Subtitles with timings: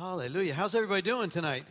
[0.00, 0.54] Hallelujah.
[0.54, 1.64] How's everybody doing tonight?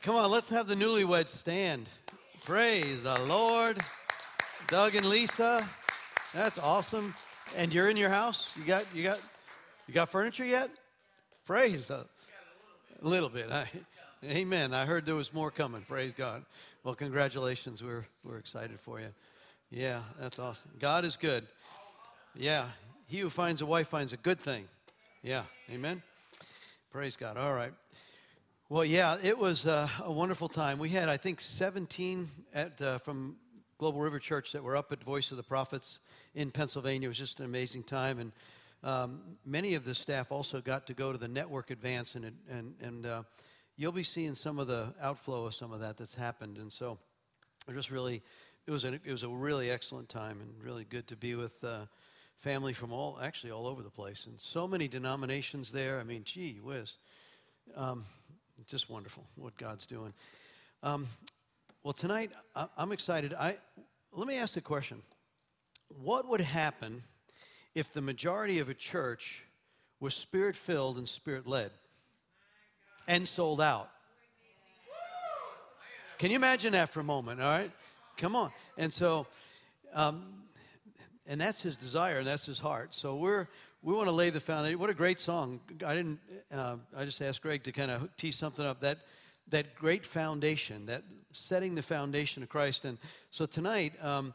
[0.00, 1.88] Come on, let's have the newlyweds stand.
[2.44, 3.80] Praise the Lord.
[4.68, 5.68] Doug and Lisa.
[6.32, 7.16] That's awesome.
[7.56, 8.46] And you're in your house?
[8.54, 9.18] You got you got
[9.88, 10.70] you got furniture yet?
[11.46, 12.06] Praise the
[13.02, 13.50] a little bit.
[13.50, 13.68] I,
[14.24, 14.72] amen.
[14.72, 15.82] I heard there was more coming.
[15.88, 16.44] Praise God.
[16.84, 17.82] Well, congratulations.
[17.82, 19.08] We're we're excited for you.
[19.72, 20.70] Yeah, that's awesome.
[20.78, 21.44] God is good.
[22.36, 22.68] Yeah.
[23.08, 24.68] He who finds a wife finds a good thing.
[25.24, 25.42] Yeah.
[25.68, 26.02] Amen.
[26.92, 27.38] Praise God.
[27.38, 27.72] All right.
[28.68, 30.78] Well, yeah, it was uh, a wonderful time.
[30.78, 33.36] We had, I think, 17 at, uh, from
[33.78, 36.00] Global River Church that were up at Voice of the Prophets
[36.34, 37.06] in Pennsylvania.
[37.06, 38.18] It was just an amazing time.
[38.18, 38.32] And
[38.84, 42.74] um, many of the staff also got to go to the network advance, and, and,
[42.82, 43.22] and uh,
[43.78, 46.58] you'll be seeing some of the outflow of some of that that's happened.
[46.58, 46.98] And so
[47.66, 48.20] it just really,
[48.66, 51.56] it was, a, it was a really excellent time and really good to be with
[51.64, 51.86] uh,
[52.42, 54.26] family from all, actually all over the place.
[54.26, 56.00] And so many denominations there.
[56.00, 56.94] I mean, gee whiz.
[57.76, 58.04] Um,
[58.66, 60.12] just wonderful what God's doing.
[60.82, 61.06] Um,
[61.84, 63.32] well, tonight I, I'm excited.
[63.34, 63.56] I,
[64.12, 65.02] let me ask the question
[65.88, 67.02] What would happen
[67.74, 69.44] if the majority of a church
[70.00, 71.70] was spirit filled and spirit led
[73.06, 73.88] and sold out.
[76.18, 77.40] Can you imagine that for a moment?
[77.40, 77.70] All right,
[78.16, 78.50] come on.
[78.76, 79.26] And so,
[79.94, 80.41] um,
[81.32, 82.94] and that's his desire and that's his heart.
[82.94, 83.48] So we're
[83.80, 84.78] we want to lay the foundation.
[84.78, 85.60] What a great song!
[85.84, 86.20] I didn't.
[86.54, 88.98] Uh, I just asked Greg to kind of tee something up that
[89.48, 91.02] that great foundation, that
[91.32, 92.84] setting the foundation of Christ.
[92.84, 92.98] And
[93.30, 93.94] so tonight.
[94.04, 94.34] Um,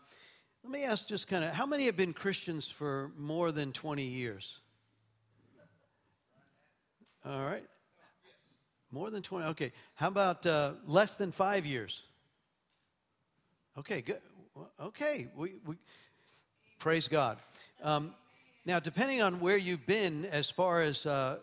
[0.64, 4.04] let me ask just kind of how many have been Christians for more than 20
[4.04, 4.60] years?
[7.24, 7.64] All right.
[8.92, 9.46] More than 20.
[9.52, 9.72] Okay.
[9.96, 12.02] How about uh, less than five years?
[13.78, 14.20] Okay, good.
[14.82, 15.30] Okay.
[15.38, 15.76] We, we,
[16.80, 17.38] praise God.
[17.82, 18.14] Um,
[18.66, 21.38] now, depending on where you've been as far as, uh,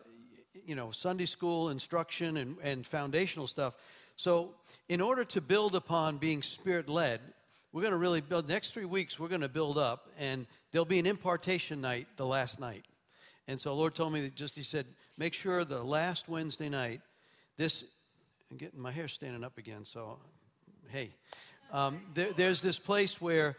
[0.67, 3.75] you know, Sunday school instruction and, and foundational stuff,
[4.17, 4.55] so
[4.89, 7.21] in order to build upon being spirit led,
[7.73, 10.85] we're going to really build, next three weeks, we're going to build up, and there'll
[10.85, 12.85] be an impartation night the last night.
[13.49, 14.87] And so, Lord told me that just, He said,
[15.19, 17.01] make sure the last Wednesday night,
[17.57, 17.85] this,
[18.51, 20.19] I'm getting my hair standing up again, so
[20.89, 21.11] hey.
[21.73, 23.57] Um, there, there's this place where,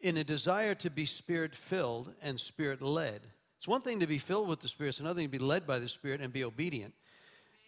[0.00, 3.22] in a desire to be spirit filled and spirit led,
[3.66, 5.66] it's one thing to be filled with the Spirit, it's another thing to be led
[5.66, 6.94] by the Spirit and be obedient.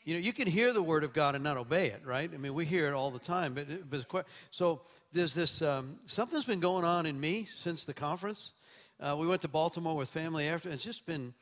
[0.04, 2.30] You know, you can hear the word of God and not obey it, right?
[2.32, 3.52] I mean, we hear it all the time.
[3.52, 8.52] But, but so there's this um, something's been going on in me since the conference.
[9.00, 10.68] Uh, we went to Baltimore with family after.
[10.68, 11.34] It's just been,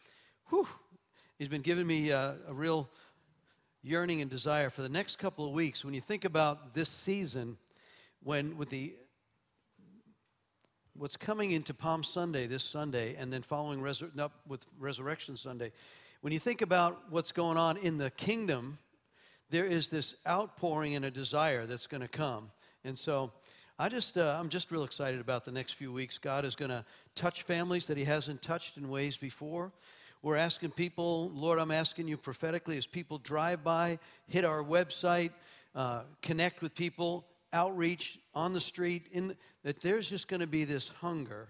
[0.49, 0.67] whew.
[1.39, 2.89] He's been giving me uh, a real
[3.83, 5.85] yearning and desire for the next couple of weeks.
[5.85, 7.57] When you think about this season,
[8.23, 8.95] when with the
[10.99, 15.73] what's coming into Palm Sunday this Sunday, and then following resur- up with Resurrection Sunday,
[16.23, 18.79] when you think about what's going on in the kingdom,
[19.51, 22.51] there is this outpouring and a desire that's going to come.
[22.85, 23.33] And so
[23.79, 26.19] I just, uh, I'm just real excited about the next few weeks.
[26.19, 29.73] God is going to touch families that He hasn't touched in ways before.
[30.23, 33.99] We're asking people, Lord, I'm asking you prophetically as people drive by,
[34.29, 35.31] hit our website,
[35.75, 40.65] uh, connect with people, outreach on the street, in, that there's just going to be
[40.65, 41.49] this hunger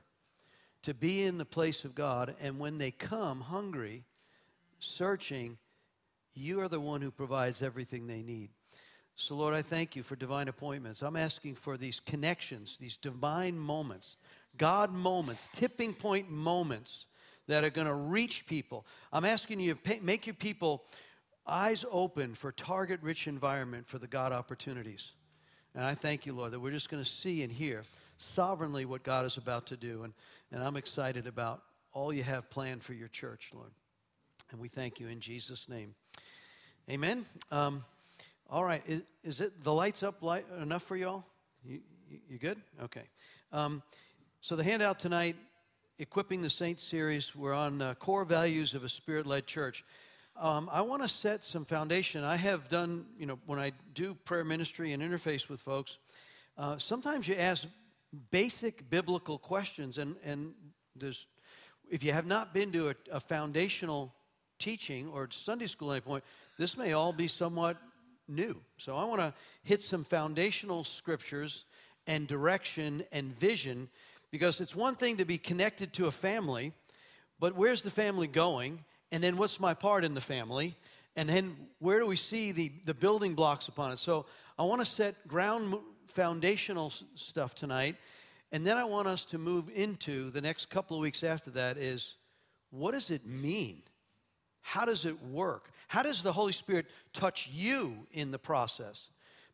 [0.82, 2.34] to be in the place of God.
[2.40, 4.04] And when they come hungry,
[4.78, 5.58] searching,
[6.32, 8.50] you are the one who provides everything they need.
[9.16, 11.02] So, Lord, I thank you for divine appointments.
[11.02, 14.16] I'm asking for these connections, these divine moments,
[14.56, 17.06] God moments, tipping point moments
[17.48, 18.86] that are going to reach people.
[19.12, 20.84] I'm asking you to make your people
[21.46, 25.12] eyes open for target rich environment for the God opportunities.
[25.76, 27.82] And I thank you, Lord, that we're just going to see and hear
[28.16, 30.04] sovereignly what God is about to do.
[30.04, 30.14] And,
[30.50, 33.70] and I'm excited about all you have planned for your church, Lord.
[34.50, 35.94] And we thank you in Jesus' name.
[36.90, 37.26] Amen.
[37.50, 37.84] Um,
[38.48, 38.82] all right.
[38.86, 41.24] Is, is, it the lights up light enough for y'all?
[41.62, 42.58] You, you, you good?
[42.82, 43.02] Okay.
[43.52, 43.82] Um,
[44.40, 45.36] so the handout tonight,
[45.98, 49.84] equipping the saints series, we're on uh, core values of a spirit-led church.
[50.38, 52.22] Um, I want to set some foundation.
[52.22, 55.96] I have done, you know, when I do prayer ministry and interface with folks,
[56.58, 57.64] uh, sometimes you ask
[58.30, 60.52] basic biblical questions, and and
[60.94, 61.26] there's,
[61.90, 64.12] if you have not been to a, a foundational
[64.58, 66.24] teaching or Sunday school at any point,
[66.58, 67.78] this may all be somewhat
[68.28, 68.60] new.
[68.76, 69.32] So I want to
[69.62, 71.64] hit some foundational scriptures
[72.06, 73.88] and direction and vision
[74.30, 76.74] because it's one thing to be connected to a family,
[77.40, 78.84] but where's the family going?
[79.16, 80.76] And then what's my part in the family?
[81.16, 83.98] And then where do we see the, the building blocks upon it?
[83.98, 84.26] So
[84.58, 85.74] I want to set ground
[86.06, 87.96] foundational stuff tonight.
[88.52, 91.78] And then I want us to move into the next couple of weeks after that
[91.78, 92.16] is
[92.68, 93.80] what does it mean?
[94.66, 95.70] how does it work?
[95.86, 99.00] How does the Holy Spirit touch you in the process?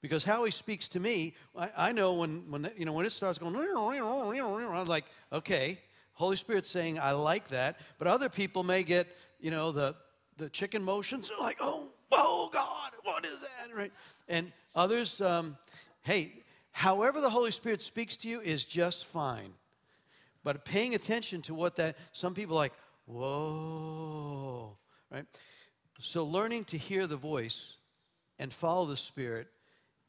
[0.00, 3.12] Because how he speaks to me, I, I know when, when, you know, when it
[3.12, 5.78] starts going, I'm like, okay,
[6.14, 7.78] Holy Spirit's saying, I like that.
[7.98, 9.06] But other people may get,
[9.42, 9.94] you know, the,
[10.38, 13.76] the chicken motions, are like, oh, oh, God, what is that?
[13.76, 13.92] Right?
[14.28, 15.58] And others, um,
[16.02, 16.32] hey,
[16.70, 19.52] however the Holy Spirit speaks to you is just fine.
[20.44, 22.72] But paying attention to what that, some people like,
[23.06, 24.76] whoa,
[25.10, 25.26] right?
[26.00, 27.74] So learning to hear the voice
[28.38, 29.48] and follow the Spirit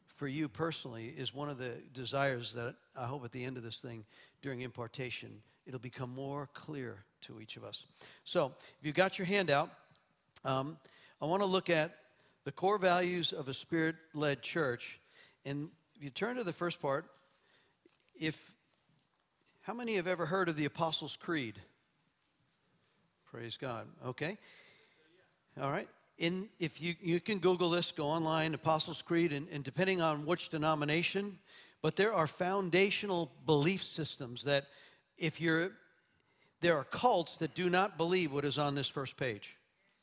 [0.08, 3.64] for you personally is one of the desires that I hope at the end of
[3.64, 4.06] this thing,
[4.42, 7.86] during impartation, it'll become more clear to each of us.
[8.24, 9.70] So if you've got your hand out,
[10.46, 10.78] um,
[11.22, 11.96] I want to look at
[12.44, 15.00] the core values of a spirit led church.
[15.46, 17.06] And if you turn to the first part,
[18.20, 18.38] if
[19.62, 21.56] how many have ever heard of the Apostles' Creed?
[23.32, 23.88] Praise God.
[24.06, 24.38] Okay.
[25.62, 25.88] All right.
[26.18, 30.26] In, if you, you can Google this, go online, Apostles' Creed, and, and depending on
[30.26, 31.40] which denomination,
[31.82, 34.66] but there are foundational belief systems that
[35.18, 35.72] if you're,
[36.64, 39.58] there are cults that do not believe what is on this first page.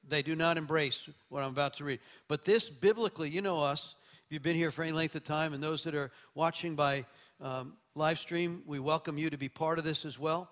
[0.07, 2.01] They do not embrace what I'm about to read.
[2.29, 3.95] But this biblically, you know us,
[4.27, 7.07] if you've been here for any length of time, and those that are watching by
[7.41, 10.51] um, live stream, we welcome you to be part of this as well.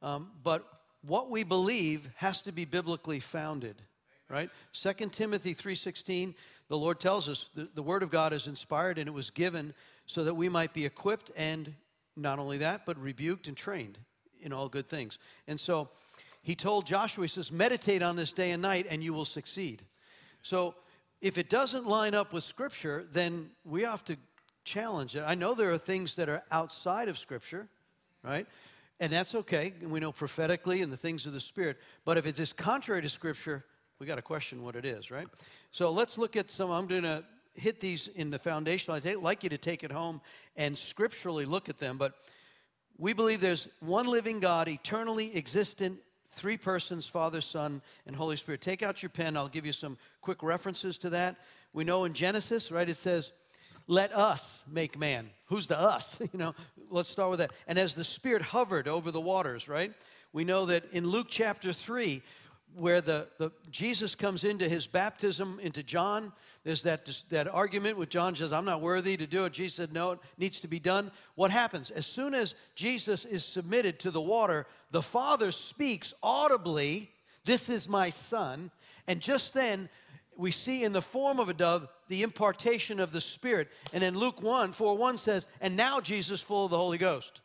[0.00, 0.64] Um, but
[1.02, 3.82] what we believe has to be biblically founded,
[4.30, 4.50] right?
[4.74, 6.34] 2 Timothy 3.16,
[6.68, 9.74] the Lord tells us the, the Word of God is inspired and it was given
[10.06, 11.74] so that we might be equipped and
[12.16, 13.98] not only that, but rebuked and trained
[14.42, 15.18] in all good things.
[15.46, 15.88] And so
[16.42, 19.82] he told Joshua, he says, meditate on this day and night and you will succeed.
[20.42, 20.74] So
[21.20, 24.16] if it doesn't line up with Scripture, then we have to
[24.64, 25.24] challenge it.
[25.26, 27.68] I know there are things that are outside of Scripture,
[28.22, 28.46] right?
[29.00, 29.72] And that's okay.
[29.82, 31.78] We know prophetically and the things of the Spirit.
[32.04, 33.64] But if it's just contrary to Scripture,
[33.98, 35.26] we got to question what it is, right?
[35.72, 36.70] So let's look at some.
[36.70, 37.24] I'm going to
[37.54, 38.94] hit these in the foundation.
[38.94, 40.20] I'd like you to take it home
[40.56, 41.98] and scripturally look at them.
[41.98, 42.14] But
[42.98, 46.00] we believe there's one living God, eternally existent,
[46.32, 48.60] three persons Father, Son, and Holy Spirit.
[48.60, 49.36] Take out your pen.
[49.36, 51.36] I'll give you some quick references to that.
[51.72, 53.32] We know in Genesis, right, it says,
[53.86, 55.30] let us make man.
[55.46, 56.16] Who's the us?
[56.20, 56.54] you know,
[56.90, 57.52] let's start with that.
[57.66, 59.92] And as the Spirit hovered over the waters, right?
[60.32, 62.22] We know that in Luke chapter 3,
[62.74, 66.32] where the, the Jesus comes into his baptism into John,
[66.64, 69.52] there's that, that argument with John says, I'm not worthy to do it.
[69.52, 71.10] Jesus said, No, it needs to be done.
[71.34, 71.90] What happens?
[71.90, 77.10] As soon as Jesus is submitted to the water, the Father speaks audibly,
[77.44, 78.70] This is my Son.
[79.06, 79.88] And just then,
[80.36, 83.68] we see in the form of a dove the impartation of the Spirit.
[83.92, 87.40] And in Luke 1, 4 1 says, And now Jesus full of the Holy Ghost.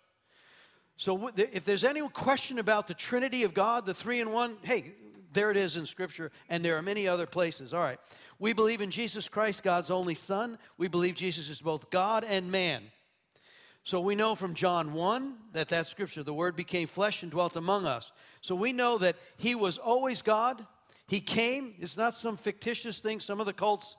[0.96, 4.92] So if there's any question about the Trinity of God, the three in one, hey,
[5.34, 7.74] there it is in Scripture, and there are many other places.
[7.74, 8.00] All right.
[8.40, 10.58] We believe in Jesus Christ, God's only Son.
[10.78, 12.84] We believe Jesus is both God and man.
[13.84, 17.56] So we know from John 1 that that scripture, the Word became flesh and dwelt
[17.56, 18.12] among us.
[18.42, 20.66] So we know that He was always God,
[21.08, 21.76] he came.
[21.80, 23.20] It's not some fictitious thing.
[23.20, 23.98] Some of the cults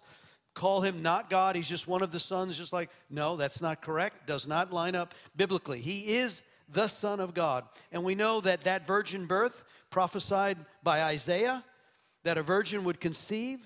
[0.55, 1.57] call him not God.
[1.57, 4.27] He's just one of the sons, just like, no, that's not correct.
[4.27, 5.81] Does not line up biblically.
[5.81, 6.43] He is
[6.73, 7.65] the Son of God.
[7.93, 9.65] And we know that that virgin birth,
[9.95, 11.63] prophesied by Isaiah,
[12.25, 13.65] that a virgin would conceive.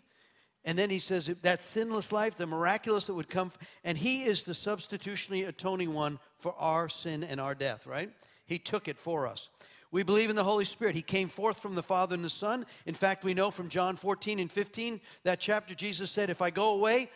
[0.62, 3.50] And then he says that sinless life, the miraculous that would come,
[3.82, 8.10] and he is the substitutionally atoning one for our sin and our death, right?
[8.44, 9.48] He took it for us.
[9.90, 10.94] We believe in the Holy Spirit.
[10.94, 12.66] He came forth from the Father and the Son.
[12.84, 16.50] In fact, we know from John 14 and 15, that chapter, Jesus said, If I
[16.50, 17.08] go away,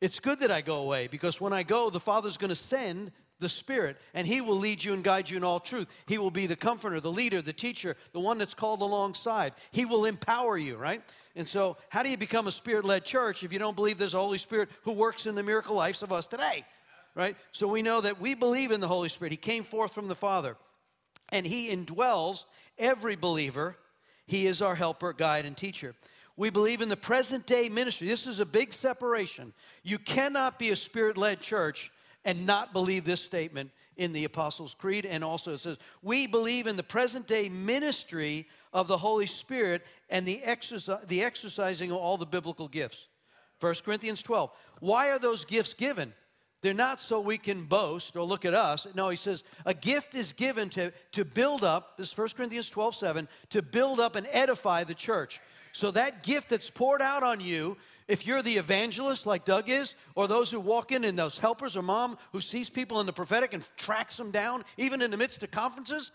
[0.00, 3.10] it's good that I go away because when I go, the Father's going to send
[3.42, 5.88] the Spirit, and He will lead you and guide you in all truth.
[6.06, 9.52] He will be the comforter, the leader, the teacher, the one that's called alongside.
[9.70, 11.02] He will empower you, right?
[11.36, 14.14] And so, how do you become a Spirit led church if you don't believe there's
[14.14, 16.64] a Holy Spirit who works in the miracle lives of us today?
[17.14, 17.36] Right?
[17.50, 19.32] So, we know that we believe in the Holy Spirit.
[19.32, 20.56] He came forth from the Father
[21.28, 22.44] and He indwells
[22.78, 23.76] every believer.
[24.26, 25.94] He is our helper, guide, and teacher.
[26.36, 28.08] We believe in the present day ministry.
[28.08, 29.52] This is a big separation.
[29.82, 31.90] You cannot be a spirit led church
[32.24, 35.06] and not believe this statement in the Apostles' Creed.
[35.06, 39.84] And also it says, We believe in the present day ministry of the Holy Spirit
[40.10, 43.08] and the, exercise, the exercising of all the biblical gifts.
[43.60, 44.50] 1 Corinthians 12.
[44.80, 46.12] Why are those gifts given?
[46.62, 48.86] They're not so we can boast or look at us.
[48.94, 52.70] No, he says a gift is given to, to build up, this is 1 Corinthians
[52.70, 55.40] 12, 7, to build up and edify the church.
[55.72, 57.76] So that gift that's poured out on you,
[58.12, 61.78] if you're the evangelist like Doug is, or those who walk in and those helpers
[61.78, 65.16] or mom who sees people in the prophetic and tracks them down, even in the
[65.16, 66.10] midst of conferences,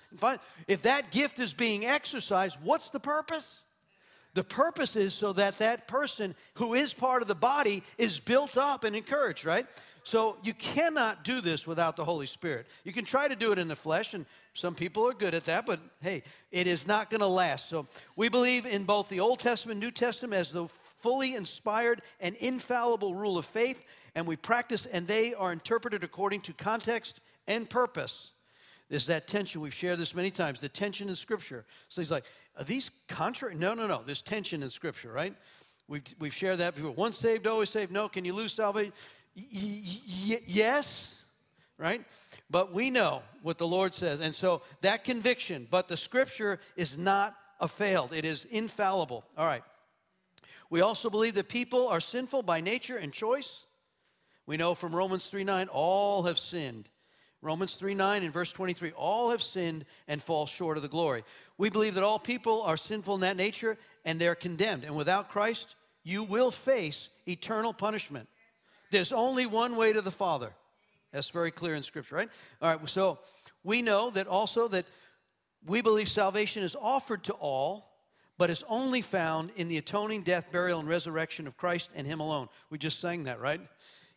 [0.68, 3.62] if that gift is being exercised, what's the purpose?
[4.36, 8.58] The purpose is so that that person who is part of the body is built
[8.58, 9.66] up and encouraged, right?
[10.04, 12.68] So you cannot do this without the Holy Spirit.
[12.84, 15.46] You can try to do it in the flesh, and some people are good at
[15.46, 17.70] that, but hey, it is not going to last.
[17.70, 20.68] So we believe in both the Old Testament, New Testament as the
[21.00, 23.84] fully inspired and infallible rule of faith,
[24.16, 28.32] and we practice, and they are interpreted according to context and purpose.
[28.90, 29.62] There's that tension.
[29.62, 31.66] We've shared this many times the tension in Scripture.
[31.90, 32.24] So he's like,
[32.58, 33.56] are these contrary?
[33.56, 34.02] No, no, no.
[34.06, 35.36] There's tension in Scripture, right?
[35.88, 36.92] We've, we've shared that before.
[36.92, 37.92] Once saved, always saved.
[37.92, 38.94] No, can you lose salvation?
[39.38, 41.14] y- yes,
[41.78, 42.04] right?
[42.50, 44.20] But we know what the Lord says.
[44.20, 49.24] And so that conviction, but the scripture is not a failed, it is infallible.
[49.38, 49.64] All right.
[50.70, 53.64] We also believe that people are sinful by nature and choice.
[54.46, 56.90] We know from Romans 3 9, all have sinned.
[57.42, 61.24] Romans 3 9 and verse 23, all have sinned and fall short of the glory.
[61.58, 64.84] We believe that all people are sinful in that nature and they're condemned.
[64.84, 68.28] And without Christ, you will face eternal punishment.
[68.92, 70.52] There's only one way to the Father.
[71.12, 72.30] That's very clear in Scripture, right?
[72.62, 73.20] All right, so
[73.64, 74.86] we know that also that
[75.66, 77.92] we believe salvation is offered to all,
[78.38, 82.20] but is only found in the atoning death, burial, and resurrection of Christ and Him
[82.20, 82.50] alone.
[82.70, 83.62] We just sang that, right?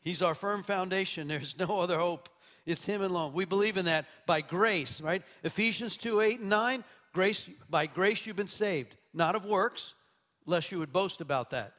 [0.02, 1.28] He's our firm foundation.
[1.28, 2.28] There's no other hope.
[2.66, 3.32] It's Him alone.
[3.32, 5.22] We believe in that by grace, right?
[5.42, 9.94] Ephesians 2 8 and 9, grace, by grace you've been saved, not of works,
[10.46, 11.72] lest you would boast about that.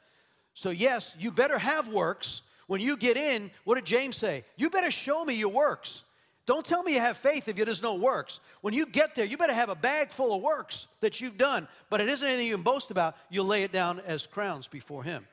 [0.54, 4.46] So, yes, you better have works when you get in, what did James say?
[4.56, 6.04] You better show me your works.
[6.52, 8.42] Don't tell me you have faith if there's no works.
[8.60, 11.66] When you get there, you better have a bag full of works that you've done,
[11.90, 13.16] but it isn't anything you can boast about.
[13.30, 15.26] You'll lay it down as crowns before Him.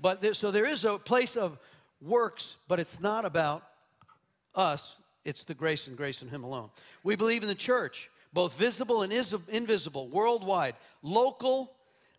[0.00, 1.58] But there, so there is a place of
[2.00, 3.62] works, but it's not about
[4.54, 4.96] us.
[5.26, 6.70] It's the grace and grace in Him alone.
[7.04, 11.70] We believe in the church, both visible and is, invisible, worldwide, local,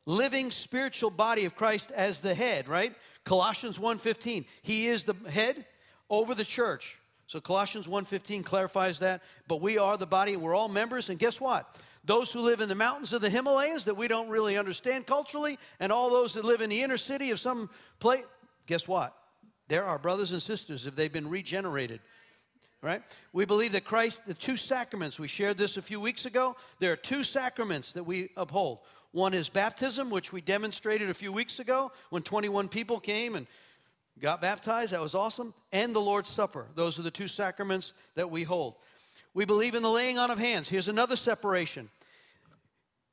[0.06, 2.94] living spiritual body of Christ as the head, right?
[3.24, 5.66] Colossians 1:15, he is the head
[6.08, 7.00] over the church.
[7.28, 11.18] So Colossians 1:15 clarifies that, but we are the body and we're all members and
[11.18, 11.78] guess what?
[12.06, 15.58] Those who live in the mountains of the Himalayas that we don't really understand culturally
[15.80, 18.26] and all those that live in the inner city of some place,
[18.68, 19.16] guess what?
[19.70, 22.02] They're our brothers and sisters if they've been regenerated.
[22.82, 23.02] Right?
[23.32, 26.58] We believe that Christ, the two sacraments, we shared this a few weeks ago.
[26.80, 28.80] There are two sacraments that we uphold.
[29.14, 33.48] One is baptism, which we demonstrated a few weeks ago when 21 people came and
[34.22, 34.94] got baptized.
[34.94, 35.54] That was awesome.
[35.72, 36.68] And the Lord's Supper.
[36.76, 38.76] Those are the two sacraments that we hold.
[39.34, 40.70] We believe in the laying on of hands.
[40.70, 41.90] Here's another separation.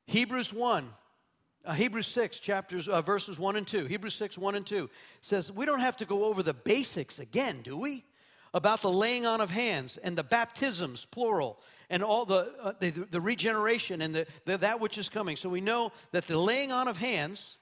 [0.07, 0.91] Hebrews 1,
[1.65, 3.87] uh, Hebrews 6, chapters, uh, verses 1 and 2.
[3.87, 4.91] Hebrews 6, 1 and 2
[5.21, 8.05] says, We don't have to go over the basics again, do we?
[8.53, 12.91] About the laying on of hands and the baptisms, plural, and all the, uh, the,
[12.91, 15.37] the, regeneration and the, the, that which is coming.
[15.37, 17.59] So we know that the laying on of hands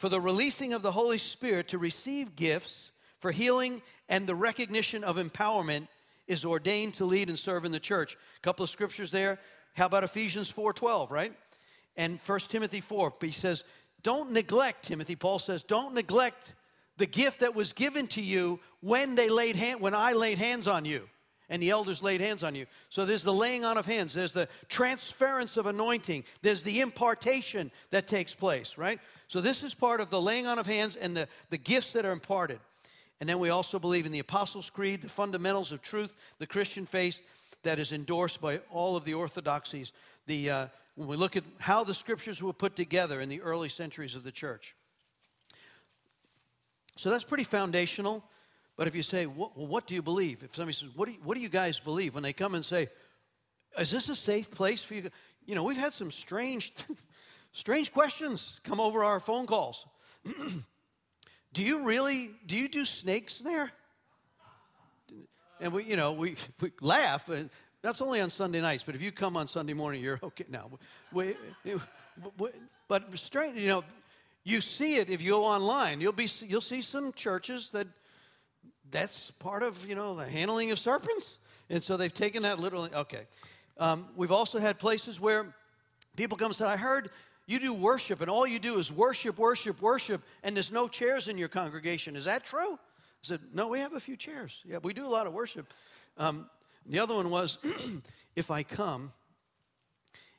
[0.00, 5.04] for the releasing of the Holy Spirit to receive gifts for healing and the recognition
[5.04, 5.88] of empowerment
[6.26, 8.16] is ordained to lead and serve in the church.
[8.38, 9.38] A couple of scriptures there.
[9.74, 11.34] How about Ephesians 4:12, right?
[11.98, 13.62] And 1 Timothy 4, he says,
[14.02, 16.54] don't neglect, Timothy, Paul says, don't neglect
[16.96, 20.66] the gift that was given to you when they laid hand, when I laid hands
[20.66, 21.10] on you
[21.50, 22.64] and the elders laid hands on you.
[22.88, 27.70] So there's the laying on of hands, there's the transference of anointing, there's the impartation
[27.90, 29.00] that takes place, right?
[29.28, 32.06] So this is part of the laying on of hands and the, the gifts that
[32.06, 32.60] are imparted.
[33.20, 36.86] And then we also believe in the Apostles' Creed, the fundamentals of truth, the Christian
[36.86, 37.20] faith
[37.64, 39.92] that is endorsed by all of the orthodoxies.
[40.26, 43.68] The, uh, when we look at how the scriptures were put together in the early
[43.68, 44.74] centuries of the church.
[46.96, 48.22] So that's pretty foundational.
[48.80, 50.42] But if you say, well, what do you believe?
[50.42, 52.14] If somebody says, what do, you, what do you guys believe?
[52.14, 52.88] When they come and say,
[53.78, 55.10] is this a safe place for you?
[55.44, 56.72] You know, we've had some strange,
[57.52, 59.84] strange questions come over our phone calls.
[61.52, 63.70] do you really, do you do snakes there?
[65.60, 67.28] And we, you know, we, we laugh.
[67.28, 67.50] And
[67.82, 68.82] that's only on Sunday nights.
[68.82, 70.46] But if you come on Sunday morning, you're okay.
[70.48, 70.70] Now,
[71.12, 71.34] we,
[72.88, 73.84] but strange, you know,
[74.42, 76.00] you see it if you go online.
[76.00, 77.86] You'll be, you'll see some churches that
[78.90, 81.38] that's part of, you know, the handling of serpents.
[81.68, 82.90] And so they've taken that literally.
[82.94, 83.26] Okay.
[83.78, 85.54] Um, we've also had places where
[86.16, 87.10] people come and say, I heard
[87.46, 91.26] you do worship, and all you do is worship, worship, worship, and there's no chairs
[91.26, 92.14] in your congregation.
[92.14, 92.74] Is that true?
[92.74, 92.76] I
[93.22, 94.56] said, No, we have a few chairs.
[94.64, 95.72] Yeah, we do a lot of worship.
[96.16, 96.48] Um,
[96.86, 97.58] the other one was,
[98.36, 99.12] If I come,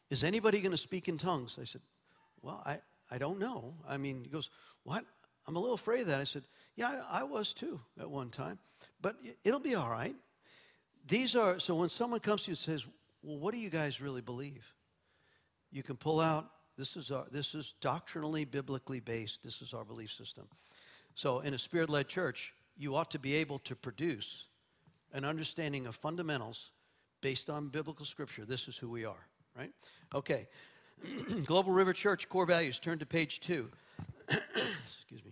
[0.10, 1.58] is anybody going to speak in tongues?
[1.60, 1.81] I said,
[2.41, 2.79] Well, I,
[3.10, 3.74] I don't know.
[3.88, 4.50] I mean, he goes,
[4.84, 5.03] What?
[5.48, 6.22] I'm a little afraid of that.
[6.22, 6.43] I said,
[6.75, 8.60] Yeah, I, I was too at one time,
[9.01, 10.16] but it'll be all right.
[11.08, 12.86] These are, so when someone comes to you and says,
[13.24, 14.66] Well, what do you guys really believe?
[15.72, 19.44] You can pull out This is, our, this is doctrinally, biblically based.
[19.44, 20.48] This is our belief system.
[21.16, 24.46] So, in a spirit led church, you ought to be able to produce
[25.13, 26.72] an understanding of fundamentals
[27.22, 28.46] based on biblical scripture.
[28.46, 29.72] This is who we are, right?
[30.13, 30.48] Okay.
[31.46, 32.80] Global River Church core values.
[32.80, 33.70] Turn to page two.
[34.30, 35.32] Excuse me.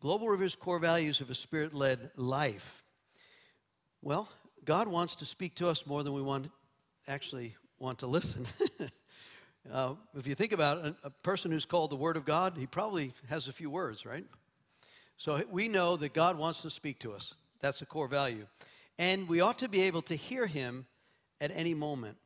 [0.00, 2.82] Global River's core values of a spirit led life.
[4.00, 4.28] Well,
[4.64, 6.50] God wants to speak to us more than we want
[7.08, 8.46] actually want to listen.
[9.72, 12.54] uh, if you think about it, a, a person who's called the Word of God,
[12.56, 14.24] he probably has a few words, right?
[15.16, 17.34] So we know that God wants to speak to us.
[17.60, 18.46] That's a core value.
[18.98, 20.86] And we ought to be able to hear Him
[21.40, 22.16] at any moment.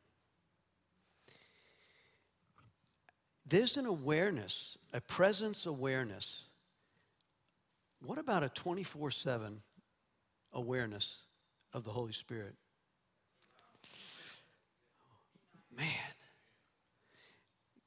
[3.47, 6.42] There's an awareness, a presence awareness.
[8.05, 9.61] What about a 24 7
[10.51, 11.19] awareness
[11.71, 12.55] of the Holy Spirit?
[15.75, 15.87] Man,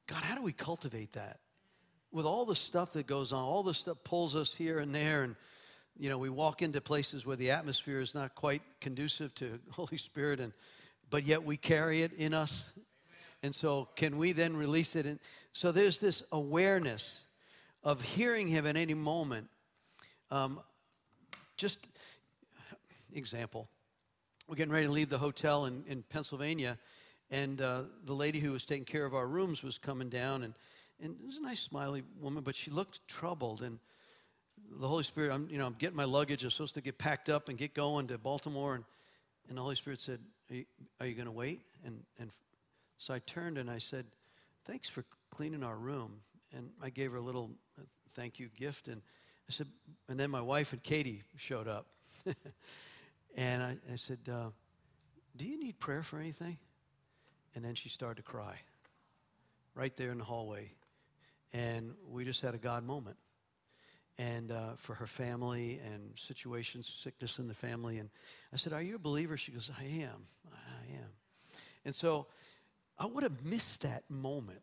[0.07, 1.39] God, how do we cultivate that?
[2.11, 5.23] With all the stuff that goes on, all the stuff pulls us here and there,
[5.23, 5.35] and
[5.99, 9.97] you know, we walk into places where the atmosphere is not quite conducive to Holy
[9.97, 10.51] Spirit, and
[11.09, 12.65] but yet we carry it in us.
[13.43, 15.05] And so, can we then release it?
[15.05, 15.19] And
[15.53, 17.21] so, there's this awareness
[17.83, 19.47] of hearing Him at any moment.
[20.29, 20.59] Um,
[21.55, 21.79] just
[23.13, 23.67] example,
[24.47, 26.77] we're getting ready to leave the hotel in, in Pennsylvania,
[27.31, 30.53] and uh, the lady who was taking care of our rooms was coming down, and,
[31.01, 33.61] and it was a nice, smiley woman, but she looked troubled.
[33.61, 33.79] And
[34.79, 36.43] the Holy Spirit, I'm, you know, I'm getting my luggage.
[36.43, 38.75] I'm supposed to get packed up and get going to Baltimore.
[38.75, 38.83] And,
[39.49, 40.19] and the Holy Spirit said,
[40.49, 40.65] Are you,
[41.01, 41.61] you going to wait?
[41.85, 42.29] And, and
[42.97, 44.05] so I turned and I said,
[44.65, 46.19] Thanks for cleaning our room.
[46.53, 47.83] And I gave her a little uh,
[48.15, 48.87] thank you gift.
[48.87, 49.01] And
[49.49, 49.67] I said,
[50.09, 51.87] And then my wife and Katie showed up.
[53.35, 54.49] and I, I said, uh,
[55.35, 56.57] Do you need prayer for anything?
[57.55, 58.59] And then she started to cry
[59.73, 60.71] right there in the hallway.
[61.53, 63.17] And we just had a God moment.
[64.19, 67.99] And uh, for her family and situations, sickness in the family.
[67.99, 68.09] And
[68.51, 69.37] I said, Are you a believer?
[69.37, 70.23] She goes, I am.
[70.51, 71.09] I am.
[71.85, 72.27] And so
[72.99, 74.61] I would have missed that moment.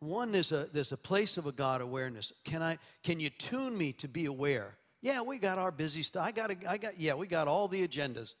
[0.00, 2.32] One, there's a, there's a place of a God awareness.
[2.44, 4.76] Can, I, can you tune me to be aware?
[5.02, 6.24] Yeah, we got our busy stuff.
[6.24, 8.34] I got, I got, yeah, we got all the agendas.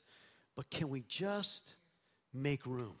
[0.54, 1.74] But can we just
[2.32, 2.94] make room?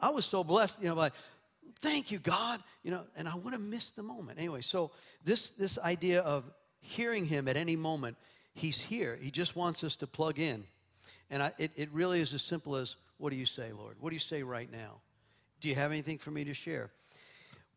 [0.00, 1.10] I was so blessed, you know, by
[1.80, 4.38] thank you, God, you know, and I would have missed the moment.
[4.38, 4.90] Anyway, so
[5.24, 6.44] this this idea of
[6.80, 8.16] hearing him at any moment,
[8.54, 9.18] he's here.
[9.20, 10.64] He just wants us to plug in.
[11.30, 13.96] And I, it, it really is as simple as, what do you say, Lord?
[14.00, 15.00] What do you say right now?
[15.60, 16.90] Do you have anything for me to share?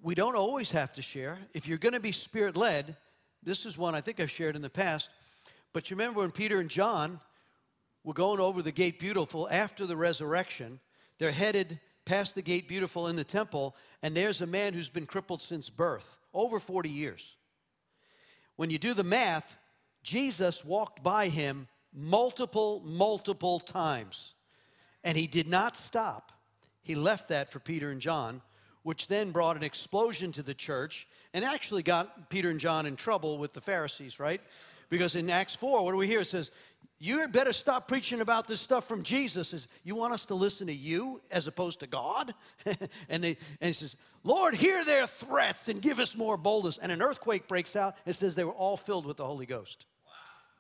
[0.02, 1.38] We don't always have to share.
[1.54, 2.98] If you're going to be spirit led,
[3.44, 5.10] this is one I think I've shared in the past.
[5.74, 7.20] But you remember when Peter and John
[8.04, 10.80] were going over the gate beautiful after the resurrection,
[11.18, 15.06] they're headed past the gate beautiful in the temple, and there's a man who's been
[15.06, 17.36] crippled since birth, over 40 years.
[18.56, 19.58] When you do the math,
[20.04, 24.34] Jesus walked by him multiple, multiple times,
[25.04, 26.32] and he did not stop.
[26.82, 28.42] He left that for Peter and John,
[28.84, 32.96] which then brought an explosion to the church and actually got Peter and John in
[32.96, 34.42] trouble with the Pharisees, right?
[34.90, 36.22] Because in Acts 4, what do we hear?
[36.22, 36.52] It says,
[37.04, 39.54] you better stop preaching about this stuff from Jesus.
[39.54, 42.36] Is you want us to listen to you as opposed to God?
[43.10, 46.78] and, they, and he says, Lord, hear their threats and give us more boldness.
[46.78, 47.96] And an earthquake breaks out.
[48.06, 49.88] It says they were all filled with the Holy Ghost.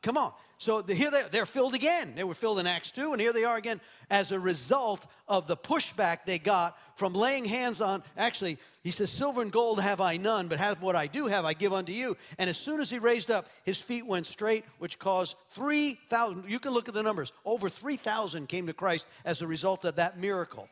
[0.01, 0.33] Come on.
[0.57, 2.13] So the, here they, they're filled again.
[2.15, 5.47] They were filled in Acts 2, and here they are again as a result of
[5.47, 8.03] the pushback they got from laying hands on.
[8.15, 11.45] Actually, he says, Silver and gold have I none, but have what I do have
[11.45, 12.15] I give unto you.
[12.37, 16.45] And as soon as he raised up, his feet went straight, which caused 3,000.
[16.47, 17.31] You can look at the numbers.
[17.43, 20.69] Over 3,000 came to Christ as a result of that miracle.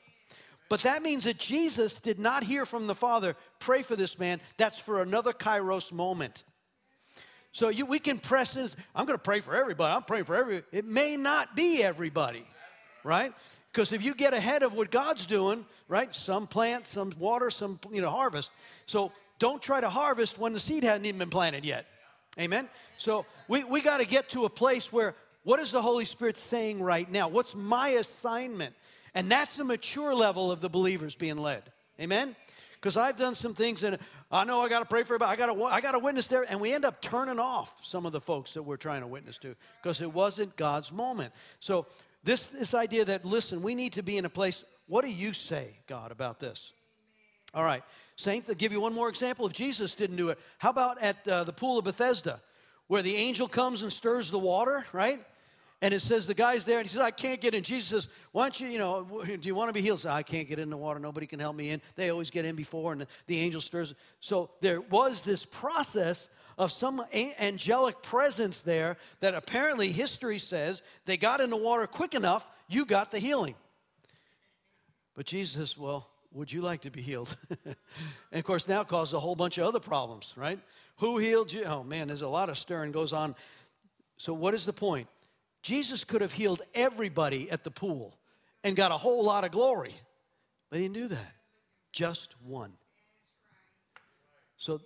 [0.70, 4.39] But that means that Jesus did not hear from the Father, pray for this man.
[4.58, 6.44] That's for another Kairos moment.
[7.51, 8.75] So you, we can press this.
[8.95, 9.95] I'm going to pray for everybody.
[9.95, 10.63] I'm praying for every.
[10.71, 12.45] It may not be everybody,
[13.03, 13.33] right?
[13.71, 16.13] Because if you get ahead of what God's doing, right?
[16.13, 18.49] Some plant, some water, some you know harvest.
[18.85, 21.85] So don't try to harvest when the seed hasn't even been planted yet.
[22.39, 22.69] Amen.
[22.97, 26.38] So we, we got to get to a place where what is the Holy Spirit
[26.38, 27.27] saying right now?
[27.27, 28.75] What's my assignment?
[29.15, 31.63] And that's the mature level of the believers being led.
[31.99, 32.35] Amen
[32.79, 33.97] because I've done some things and
[34.32, 36.28] I know I got to pray for about I got to I got to witness
[36.28, 39.08] there and we end up turning off some of the folks that we're trying to
[39.08, 41.34] witness to because it wasn't God's moment.
[41.60, 41.88] So
[42.24, 45.34] this this idea that listen, we need to be in a place what do you
[45.34, 46.74] say, God, about this?
[47.54, 47.84] All right.
[48.15, 49.46] Saint, to give you one more example.
[49.46, 52.42] If Jesus didn't do it, how about at uh, the pool of Bethesda,
[52.88, 55.20] where the angel comes and stirs the water, right?
[55.82, 57.63] And it says the guy's there and he says, I can't get in.
[57.63, 60.02] Jesus says, Why don't you, you know, do you want to be healed?
[60.02, 61.00] Says, I can't get in the water.
[61.00, 61.82] Nobody can help me in.
[61.96, 63.96] They always get in before, and the, angel stirs.
[64.20, 71.15] So there was this process of some angelic presence there that apparently history says they
[71.15, 73.56] got in the water quick enough, you got the healing.
[75.15, 77.38] But Jesus, well, would you like to be healed?
[77.65, 77.76] and
[78.34, 80.60] of course, now it causes a whole bunch of other problems, right?
[80.98, 81.63] Who healed you?
[81.63, 83.36] Oh man, there's a lot of stirring goes on.
[84.18, 85.08] So, what is the point?
[85.62, 88.17] Jesus could have healed everybody at the pool
[88.63, 89.95] and got a whole lot of glory,
[90.69, 91.34] but he didn't do that.
[91.91, 92.74] Just one.
[94.58, 94.82] So,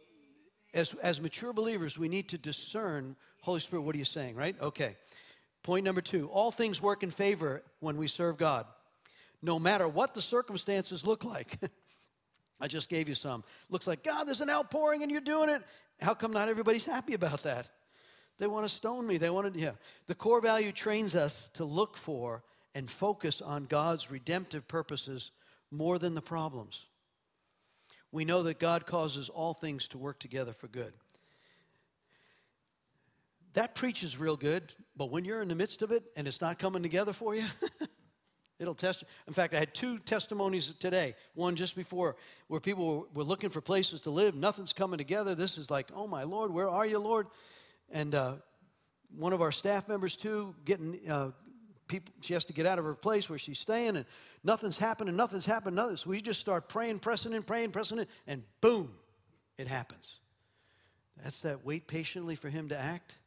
[0.73, 4.55] as, as mature believers, we need to discern Holy Spirit, what are you saying, right?
[4.61, 4.95] Okay.
[5.63, 8.65] Point number two all things work in favor when we serve God,
[9.41, 11.57] no matter what the circumstances look like.
[12.61, 13.43] I just gave you some.
[13.69, 15.61] Looks like, God, there's an outpouring and you're doing it.
[16.01, 17.67] How come not everybody's happy about that?
[18.43, 19.15] They want to stone me.
[19.15, 19.71] They want to, yeah.
[20.07, 22.43] The core value trains us to look for
[22.75, 25.31] and focus on God's redemptive purposes
[25.71, 26.81] more than the problems.
[28.11, 30.91] We know that God causes all things to work together for good.
[33.53, 36.59] That preaches real good, but when you're in the midst of it and it's not
[36.59, 37.45] coming together for you,
[38.59, 39.07] it'll test you.
[39.25, 41.15] In fact, I had two testimonies today.
[41.33, 45.33] One just before where people were looking for places to live, nothing's coming together.
[45.33, 47.27] This is like, oh my Lord, where are you, Lord?
[47.93, 48.35] And uh,
[49.15, 51.29] one of our staff members, too, getting uh,
[51.87, 54.05] people, she has to get out of her place where she's staying, and
[54.43, 55.95] nothing's happening, nothing's happening, nothing.
[55.95, 58.91] So we just start praying, pressing in, praying, pressing in, and boom,
[59.59, 60.19] it happens.
[61.23, 63.17] That's that wait patiently for him to act.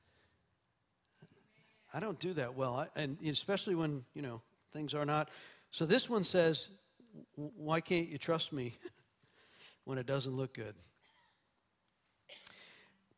[1.94, 5.30] I don't do that well, I, and especially when, you know, things are not.
[5.70, 6.68] So this one says,
[7.36, 8.74] why can't you trust me
[9.84, 10.74] when it doesn't look good?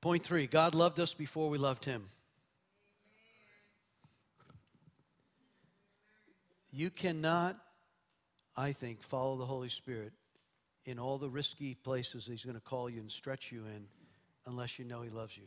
[0.01, 2.09] Point three God loved us before we loved him.
[6.71, 7.57] You cannot,
[8.57, 10.13] I think, follow the Holy Spirit
[10.85, 13.87] in all the risky places He's going to call you and stretch you in
[14.47, 15.45] unless you know He loves you.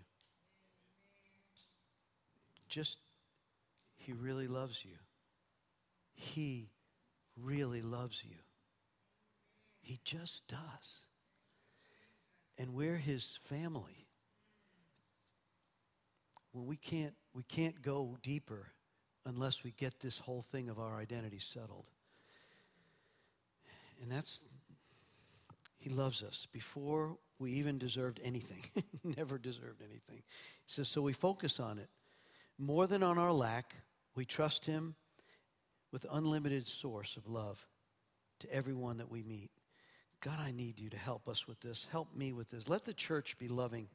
[2.68, 2.98] Just,
[3.98, 4.98] He really loves you.
[6.14, 6.70] He
[7.42, 8.36] really loves you.
[9.80, 10.58] He just does.
[12.60, 14.08] And we're His family
[16.52, 18.68] when we can't, we can't go deeper
[19.26, 21.86] unless we get this whole thing of our identity settled.
[24.02, 24.42] And that's,
[25.78, 28.64] he loves us before we even deserved anything.
[29.18, 30.24] Never deserved anything.
[30.66, 31.90] He says, so we focus on it.
[32.58, 33.76] More than on our lack,
[34.16, 34.96] we trust him
[35.92, 37.66] with unlimited source of love
[38.40, 39.52] to everyone that we meet.
[40.22, 41.88] God, I need you to help us with this.
[41.92, 42.70] Help me with this.
[42.70, 43.88] Let the church be loving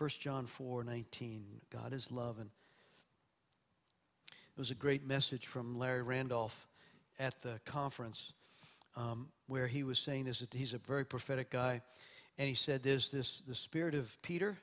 [0.00, 1.44] 1 John 4 19.
[1.68, 2.38] God is love.
[2.38, 2.48] And
[4.28, 6.66] it was a great message from Larry Randolph
[7.18, 8.32] at the conference
[8.96, 10.42] um, where he was saying this.
[10.52, 11.82] He's a very prophetic guy.
[12.38, 14.56] And he said there's this the spirit of Peter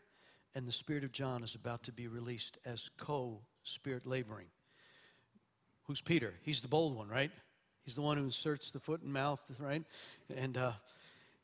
[0.55, 4.47] and the spirit of John is about to be released as co spirit laboring.
[5.83, 6.33] Who's Peter?
[6.41, 7.29] He's the bold one, right?
[7.85, 9.83] He's the one who inserts the foot and mouth, right?
[10.35, 10.71] And uh,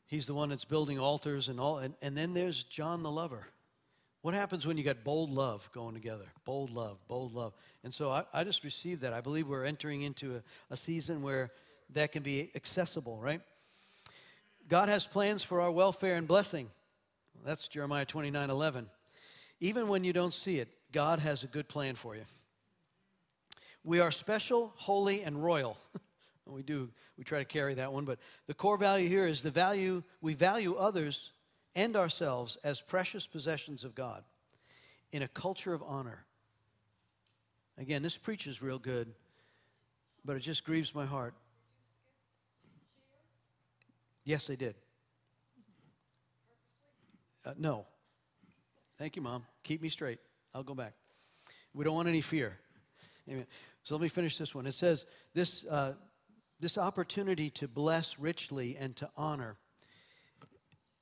[0.08, 1.78] he's the one that's building altars and all.
[1.78, 3.46] And, and then there's John the lover.
[4.24, 6.24] What happens when you got bold love going together?
[6.46, 7.52] Bold love, bold love.
[7.82, 9.12] And so I, I just received that.
[9.12, 11.50] I believe we're entering into a, a season where
[11.92, 13.42] that can be accessible, right?
[14.66, 16.70] God has plans for our welfare and blessing.
[17.44, 18.86] That's Jeremiah 29 11.
[19.60, 22.24] Even when you don't see it, God has a good plan for you.
[23.84, 25.76] We are special, holy, and royal.
[26.46, 29.50] we do, we try to carry that one, but the core value here is the
[29.50, 31.33] value, we value others
[31.74, 34.24] and ourselves as precious possessions of God
[35.12, 36.24] in a culture of honor.
[37.78, 39.12] Again, this preaches real good,
[40.24, 41.34] but it just grieves my heart.
[44.24, 44.74] Yes, they did.
[47.44, 47.86] Uh, no.
[48.96, 49.44] Thank you, Mom.
[49.64, 50.18] Keep me straight.
[50.54, 50.94] I'll go back.
[51.74, 52.56] We don't want any fear.
[53.28, 53.46] Amen.
[53.82, 54.66] So let me finish this one.
[54.66, 55.94] It says this, uh,
[56.60, 59.58] this opportunity to bless richly and to honor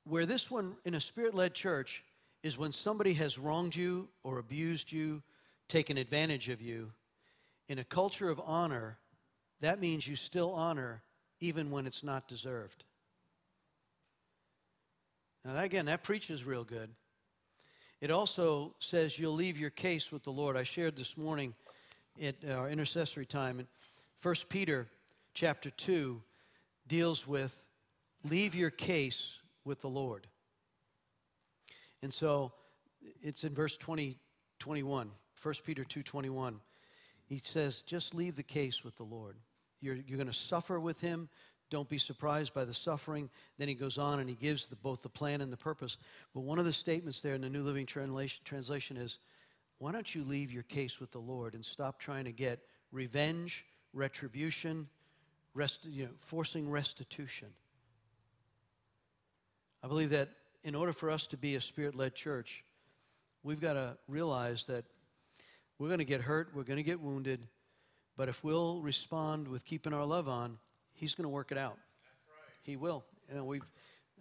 [0.05, 2.03] where this one in a spirit led church
[2.43, 5.21] is when somebody has wronged you or abused you,
[5.69, 6.91] taken advantage of you.
[7.69, 8.97] In a culture of honor,
[9.61, 11.01] that means you still honor
[11.39, 12.83] even when it's not deserved.
[15.45, 16.89] Now, again, that preaches real good.
[18.01, 20.57] It also says you'll leave your case with the Lord.
[20.57, 21.53] I shared this morning
[22.21, 23.59] at our intercessory time.
[23.59, 23.67] And
[24.21, 24.87] 1 Peter
[25.33, 26.21] chapter 2
[26.87, 27.57] deals with
[28.25, 29.31] leave your case
[29.65, 30.27] with the Lord.
[32.01, 32.51] And so
[33.21, 34.17] it's in verse 20,
[34.59, 36.59] 21, 1 Peter 2 21.
[37.25, 39.37] he says, just leave the case with the Lord.
[39.81, 41.29] You're, you're going to suffer with him.
[41.69, 43.29] Don't be surprised by the suffering.
[43.57, 45.97] Then he goes on and he gives the, both the plan and the purpose.
[46.33, 49.17] But one of the statements there in the New Living Translation, translation is
[49.79, 52.59] why don't you leave your case with the Lord and stop trying to get
[52.91, 54.87] revenge, retribution,
[55.53, 57.49] rest, you know, forcing restitution?
[59.83, 60.29] I believe that
[60.63, 62.63] in order for us to be a spirit led church,
[63.43, 64.85] we've got to realize that
[65.77, 67.45] we're going to get hurt, we're going to get wounded,
[68.15, 70.57] but if we'll respond with keeping our love on,
[70.93, 71.73] He's going to work it out.
[71.73, 72.53] Right.
[72.61, 73.03] He will.
[73.29, 73.61] And we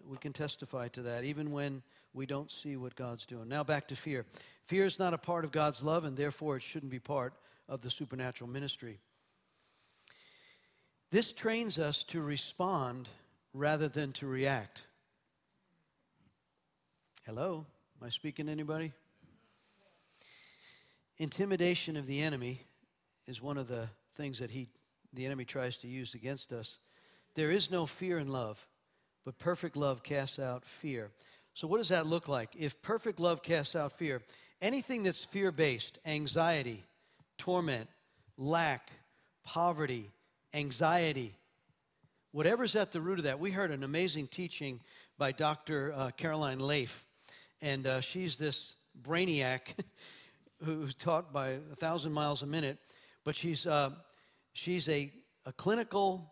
[0.08, 1.82] we can testify to that, even when
[2.14, 3.48] we don't see what God's doing.
[3.48, 4.26] Now, back to fear.
[4.66, 7.34] Fear is not a part of God's love, and therefore it shouldn't be part
[7.68, 8.98] of the supernatural ministry.
[11.10, 13.08] This trains us to respond
[13.52, 14.82] rather than to react.
[17.24, 17.64] Hello?
[18.00, 18.92] Am I speaking to anybody?
[21.18, 22.62] Intimidation of the enemy
[23.28, 24.68] is one of the things that he,
[25.12, 26.78] the enemy tries to use against us.
[27.36, 28.66] There is no fear in love,
[29.24, 31.12] but perfect love casts out fear.
[31.54, 32.56] So, what does that look like?
[32.58, 34.20] If perfect love casts out fear,
[34.60, 36.82] anything that's fear based, anxiety,
[37.38, 37.88] torment,
[38.36, 38.90] lack,
[39.44, 40.10] poverty,
[40.54, 41.36] anxiety,
[42.32, 43.38] whatever's at the root of that.
[43.38, 44.80] We heard an amazing teaching
[45.18, 45.92] by Dr.
[45.94, 47.04] Uh, Caroline Leaf
[47.62, 49.60] and uh, she's this brainiac
[50.64, 52.76] who's taught by a thousand miles a minute,
[53.24, 53.90] but she's, uh,
[54.52, 55.12] she's a,
[55.46, 56.30] a clinical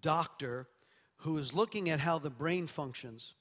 [0.00, 0.68] doctor
[1.16, 3.34] who is looking at how the brain functions.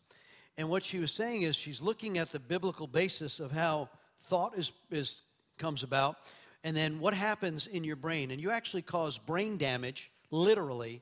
[0.58, 3.90] And what she was saying is she's looking at the biblical basis of how
[4.24, 5.18] thought is, is,
[5.58, 6.18] comes about,
[6.64, 8.32] and then what happens in your brain.
[8.32, 11.02] And you actually cause brain damage, literally,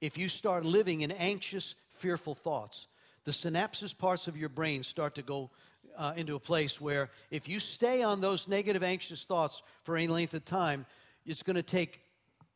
[0.00, 2.86] if you start living in anxious, fearful thoughts
[3.24, 5.50] the synapses parts of your brain start to go
[5.96, 10.08] uh, into a place where if you stay on those negative, anxious thoughts for any
[10.08, 10.86] length of time,
[11.24, 12.00] it's going to take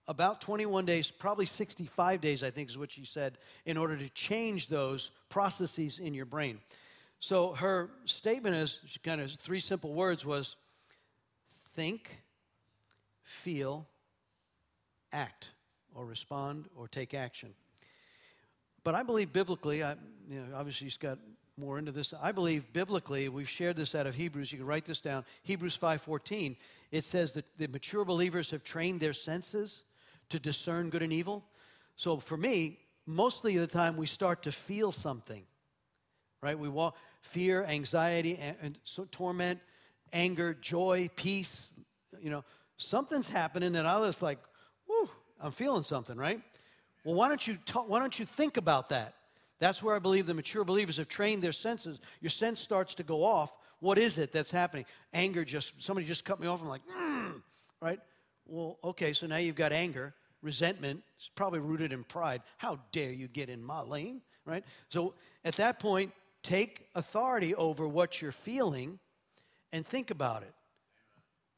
[0.06, 4.08] about 21 days, probably 65 days, I think is what she said, in order to
[4.10, 6.58] change those processes in your brain.
[7.20, 10.56] So her statement is kind of three simple words was
[11.74, 12.22] think,
[13.22, 13.86] feel,
[15.12, 15.48] act,
[15.94, 17.54] or respond, or take action.
[18.88, 19.96] But I believe biblically, I,
[20.30, 21.18] you know, obviously he's got
[21.58, 22.14] more into this.
[22.22, 24.50] I believe biblically, we've shared this out of Hebrews.
[24.50, 25.26] You can write this down.
[25.42, 26.56] Hebrews 5:14.
[26.90, 29.82] It says that the mature believers have trained their senses
[30.30, 31.44] to discern good and evil.
[31.96, 35.44] So for me, mostly the time we start to feel something.
[36.40, 36.58] Right?
[36.58, 39.60] We walk fear, anxiety, and, and so, torment,
[40.14, 41.68] anger, joy, peace.
[42.22, 42.42] You know,
[42.78, 44.38] something's happening that I was like,
[44.88, 45.10] whoo,
[45.42, 46.40] I'm feeling something, right?
[47.04, 49.14] Well, why don't you talk, why don't you think about that?
[49.60, 51.98] That's where I believe the mature believers have trained their senses.
[52.20, 53.56] Your sense starts to go off.
[53.80, 54.86] What is it that's happening?
[55.12, 56.62] Anger just, somebody just cut me off.
[56.62, 57.42] I'm like, mm,
[57.80, 58.00] right?
[58.46, 61.02] Well, okay, so now you've got anger, resentment.
[61.16, 62.42] It's probably rooted in pride.
[62.56, 64.64] How dare you get in my lane, right?
[64.88, 68.98] So at that point, take authority over what you're feeling
[69.72, 70.54] and think about it.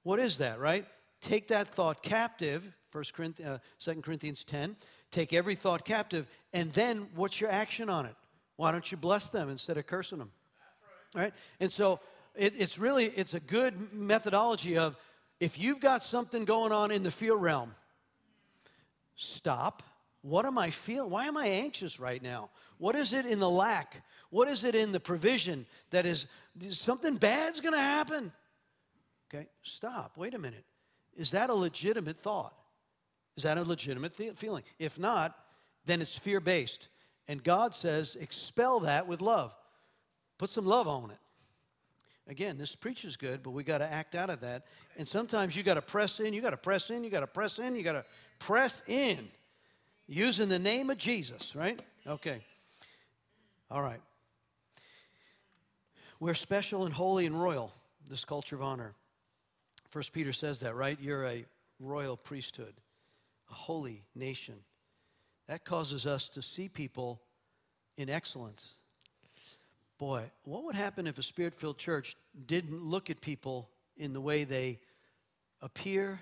[0.02, 0.86] What is that, right?
[1.20, 4.74] Take that thought captive, First Corinthians, uh, 2 Corinthians 10
[5.10, 8.14] Take every thought captive, and then what's your action on it?
[8.56, 10.30] Why don't you bless them instead of cursing them?
[11.14, 11.22] Right.
[11.22, 11.34] right?
[11.58, 12.00] And so
[12.36, 14.96] it, it's really it's a good methodology of
[15.40, 17.74] if you've got something going on in the fear realm,
[19.16, 19.82] stop.
[20.22, 21.10] What am I feeling?
[21.10, 22.50] Why am I anxious right now?
[22.76, 24.04] What is it in the lack?
[24.28, 26.26] What is it in the provision that is
[26.68, 28.32] something bad's going to happen?
[29.32, 30.16] Okay, stop.
[30.16, 30.64] Wait a minute.
[31.16, 32.54] Is that a legitimate thought?
[33.40, 34.62] Is that a legitimate th- feeling?
[34.78, 35.34] If not,
[35.86, 36.88] then it's fear based.
[37.26, 39.54] And God says, expel that with love.
[40.36, 41.16] Put some love on it.
[42.28, 44.66] Again, this preach is good, but we got to act out of that.
[44.98, 47.26] And sometimes you got to press in, you got to press in, you got to
[47.26, 48.04] press in, you got to
[48.38, 49.26] press in
[50.06, 51.80] using the name of Jesus, right?
[52.06, 52.42] Okay.
[53.70, 54.02] All right.
[56.20, 57.72] We're special and holy and royal,
[58.06, 58.92] this culture of honor.
[59.88, 60.98] First Peter says that, right?
[61.00, 61.46] You're a
[61.78, 62.74] royal priesthood
[63.50, 64.54] a holy nation.
[65.48, 67.20] That causes us to see people
[67.96, 68.66] in excellence.
[69.98, 74.20] Boy, what would happen if a spirit filled church didn't look at people in the
[74.20, 74.78] way they
[75.60, 76.20] appear,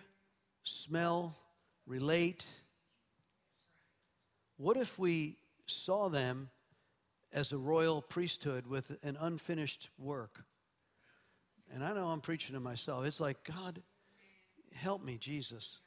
[0.65, 1.37] smell,
[1.87, 2.47] relate?
[4.57, 5.37] What if we
[5.67, 6.51] saw them
[7.33, 10.43] as a royal priesthood with an unfinished work?
[11.73, 13.05] And I know I'm preaching to myself.
[13.05, 13.81] It's like, God,
[14.75, 15.79] help me, Jesus.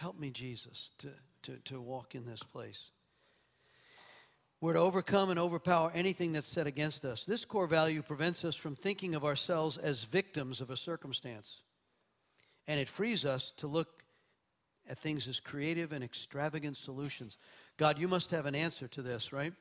[0.00, 1.08] Help me, Jesus, to,
[1.42, 2.80] to, to walk in this place.
[4.62, 7.26] We're to overcome and overpower anything that's set against us.
[7.26, 11.60] This core value prevents us from thinking of ourselves as victims of a circumstance.
[12.70, 14.04] and it frees us to look
[14.88, 17.36] at things as creative and extravagant solutions.
[17.76, 19.52] God, you must have an answer to this, right?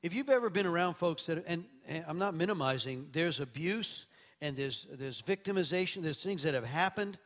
[0.00, 4.06] If you've ever been around folks that, and, and I'm not minimizing, there's abuse
[4.40, 7.18] and there's, there's victimization, there's things that have happened,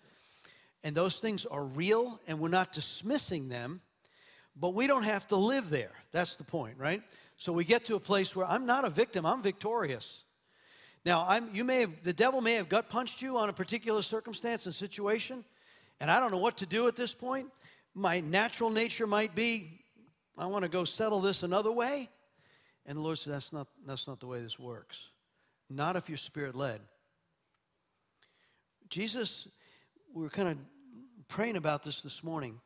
[0.84, 3.80] and those things are real, and we're not dismissing them,
[4.54, 5.92] but we don't have to live there.
[6.12, 7.02] That's the point, right?
[7.36, 10.22] So we get to a place where I'm not a victim, I'm victorious.
[11.04, 14.02] Now, I'm, you may have, the devil may have gut punched you on a particular
[14.02, 15.44] circumstance and situation,
[16.00, 17.48] and I don't know what to do at this point.
[17.94, 19.80] My natural nature might be,
[20.36, 22.08] I want to go settle this another way.
[22.84, 24.98] And the Lord said, that's not, that's not the way this works.
[25.68, 26.80] Not if you're spirit led.
[28.88, 29.48] Jesus,
[30.16, 30.56] we were kind of
[31.28, 32.58] praying about this this morning.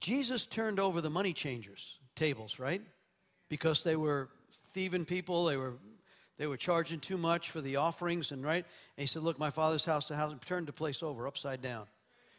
[0.00, 2.82] Jesus turned over the money changers' tables, right?
[3.48, 4.28] Because they were
[4.74, 5.74] thieving people, they were
[6.36, 8.64] they were charging too much for the offerings, and right?
[8.96, 11.86] And he said, Look, my father's house, the house, turned the place over, upside down.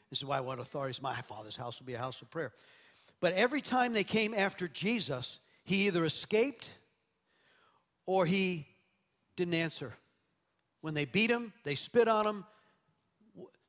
[0.09, 2.51] This is why what authority is my father's house will be a house of prayer.
[3.21, 6.69] But every time they came after Jesus, he either escaped
[8.05, 8.67] or he
[9.37, 9.93] didn't answer.
[10.81, 12.43] When they beat him, they spit on him.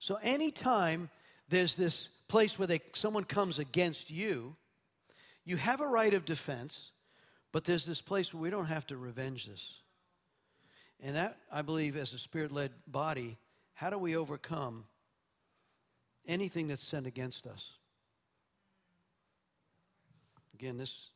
[0.03, 1.11] So anytime
[1.49, 4.57] there's this place where they, someone comes against you,
[5.45, 6.91] you have a right of defense,
[7.53, 9.75] but there's this place where we don't have to revenge this.
[11.05, 13.39] And that, I believe, as a spirit led body,
[13.75, 14.87] how do we overcome
[16.27, 17.65] anything that's sent against us?
[20.55, 21.11] Again, this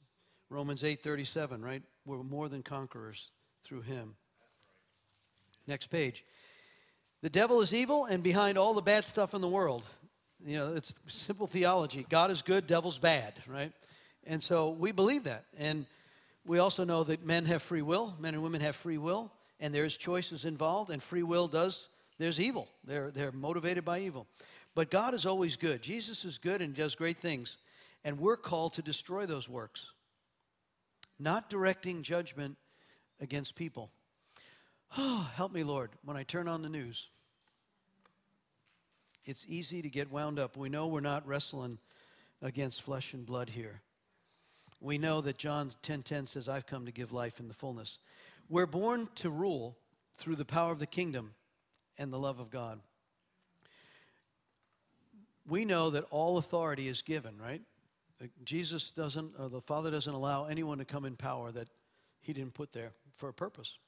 [0.49, 1.83] Romans 8:37, right?
[2.05, 3.33] We're more than conquerors
[3.65, 4.15] through him.
[5.67, 6.25] Next page.
[7.27, 9.83] The devil is evil and behind all the bad stuff in the world.
[10.45, 12.07] You know, it's simple theology.
[12.09, 13.73] God is good, devil's bad, right?
[14.29, 15.45] And so we believe that.
[15.59, 15.87] And
[16.47, 19.75] we also know that men have free will, men and women have free will and
[19.75, 22.69] there's choices involved, and free will does, there's evil.
[22.85, 24.29] They're, they're motivated by evil.
[24.77, 25.83] But God is always good.
[25.83, 27.57] Jesus is good and does great things.
[28.05, 29.91] And we're called to destroy those works,
[31.19, 32.57] not directing judgment
[33.21, 33.91] against people.
[34.97, 37.09] Oh, help me, Lord, when I turn on the news.
[39.27, 40.57] It's easy to get wound up.
[40.57, 41.79] We know we're not wrestling
[42.41, 43.83] against flesh and blood here.
[44.81, 47.99] We know that John 10:10 says, "I've come to give life in the fullness."
[48.49, 49.77] We're born to rule
[50.15, 51.35] through the power of the kingdom
[51.99, 52.81] and the love of God.
[55.45, 57.63] We know that all authority is given, right?
[58.45, 61.69] Jesus doesn't, or the Father doesn't allow anyone to come in power that
[62.21, 63.79] He didn't put there for a purpose.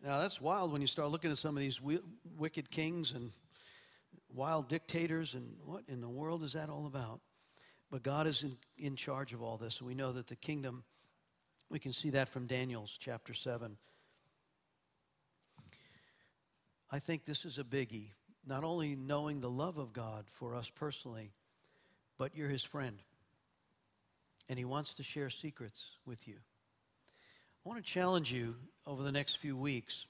[0.00, 3.32] Now, that's wild when you start looking at some of these wicked kings and
[4.34, 7.20] wild dictators, and what in the world is that all about?
[7.90, 10.84] But God is in, in charge of all this, we know that the kingdom
[11.70, 13.76] we can see that from Daniel's chapter 7.
[16.90, 18.10] I think this is a biggie.
[18.46, 21.32] Not only knowing the love of God for us personally,
[22.18, 22.98] but you're his friend.
[24.48, 26.36] And he wants to share secrets with you.
[27.64, 28.54] I want to challenge you
[28.86, 30.04] over the next few weeks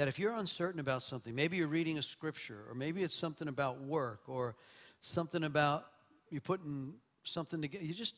[0.00, 3.48] that if you're uncertain about something, maybe you're reading a scripture, or maybe it's something
[3.48, 4.56] about work, or
[5.02, 5.84] something about
[6.30, 8.14] you're putting something together, you just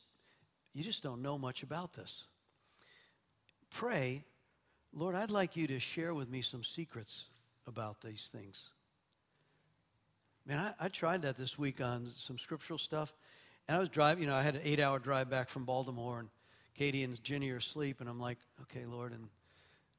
[0.74, 2.22] you just don't know much about this.
[3.70, 4.22] Pray,
[4.94, 7.24] Lord, I'd like you to share with me some secrets
[7.66, 8.62] about these things.
[10.46, 13.12] Man, I, I tried that this week on some scriptural stuff.
[13.66, 16.20] And I was driving, you know, I had an eight hour drive back from Baltimore,
[16.20, 16.28] and
[16.74, 18.00] Katie and Ginny are asleep.
[18.00, 19.10] And I'm like, okay, Lord.
[19.10, 19.28] And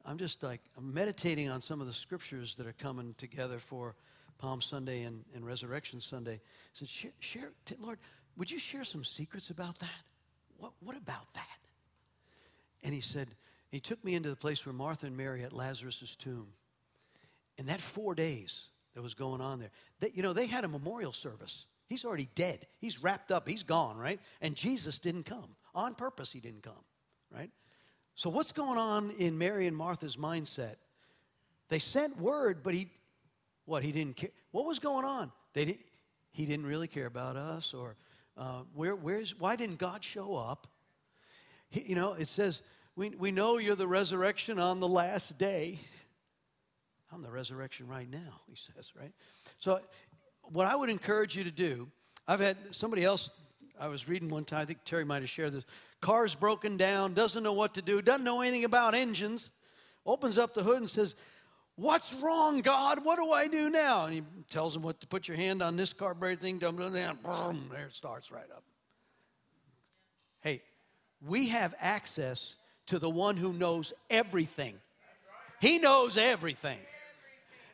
[0.05, 3.95] I'm just like, I'm meditating on some of the scriptures that are coming together for
[4.37, 6.41] Palm Sunday and, and Resurrection Sunday.
[6.73, 7.99] Said, share, share, Lord,
[8.35, 9.89] would you share some secrets about that?
[10.63, 11.59] what, what about that?
[12.83, 13.27] And he said,
[13.69, 16.47] he took me into the place where Martha and Mary at Lazarus' tomb.
[17.57, 18.61] And that four days
[18.95, 21.65] that was going on there, they, you know, they had a memorial service.
[21.87, 22.65] He's already dead.
[22.79, 23.47] He's wrapped up.
[23.47, 24.21] He's gone, right?
[24.41, 25.55] And Jesus didn't come.
[25.75, 26.83] On purpose, he didn't come,
[27.29, 27.51] right?
[28.15, 30.75] So, what's going on in Mary and Martha's mindset?
[31.69, 32.87] They sent word, but he,
[33.65, 34.29] what, he didn't care.
[34.51, 35.31] What was going on?
[35.53, 35.85] They didn't,
[36.31, 37.95] he didn't really care about us, or
[38.37, 40.67] uh, where, where's, why didn't God show up?
[41.69, 42.61] He, you know, it says,
[42.95, 45.79] we, we know you're the resurrection on the last day.
[47.11, 49.11] I'm the resurrection right now, he says, right?
[49.59, 49.79] So,
[50.43, 51.87] what I would encourage you to do,
[52.27, 53.31] I've had somebody else,
[53.79, 55.65] I was reading one time, I think Terry might have shared this.
[56.03, 59.49] Car's broken down, doesn't know what to do, doesn't know anything about engines,
[60.05, 61.15] opens up the hood and says,
[61.77, 63.05] What's wrong, God?
[63.05, 64.05] What do I do now?
[64.05, 66.93] And he tells him what to put your hand on this carburetor thing, dumb, dumb,
[66.93, 68.63] dumb, boom, there it starts right up.
[70.41, 70.61] Hey,
[71.25, 72.55] we have access
[72.87, 74.75] to the one who knows everything.
[75.61, 76.79] He knows everything.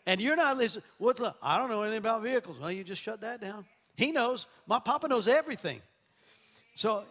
[0.05, 0.83] And you're not listening.
[0.99, 2.59] What's the, I don't know anything about vehicles.
[2.59, 3.65] Well, you just shut that down.
[3.95, 4.45] He knows.
[4.67, 5.81] My papa knows everything.
[6.75, 7.03] So,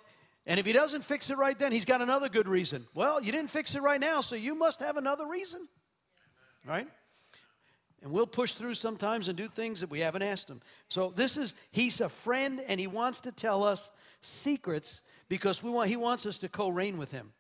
[0.48, 2.86] and if he doesn't fix it right then, he's got another good reason.
[2.94, 5.68] Well, you didn't fix it right now, so you must have another reason.
[6.66, 6.88] Right?
[8.02, 10.62] And we'll push through sometimes and do things that we haven't asked him.
[10.88, 13.90] So this is, he's a friend and he wants to tell us
[14.22, 17.32] secrets because we want, he wants us to co reign with him.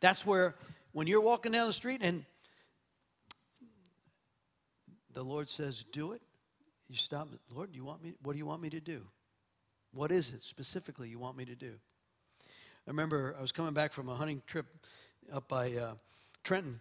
[0.00, 0.56] That's where,
[0.90, 2.24] when you're walking down the street and
[5.12, 6.22] the Lord says, do it,
[6.88, 9.02] you stop, Lord, do you want me, what do you want me to do?
[9.92, 11.72] What is it specifically you want me to do?
[12.86, 14.66] I remember I was coming back from a hunting trip
[15.32, 15.94] up by uh,
[16.44, 16.80] Trenton,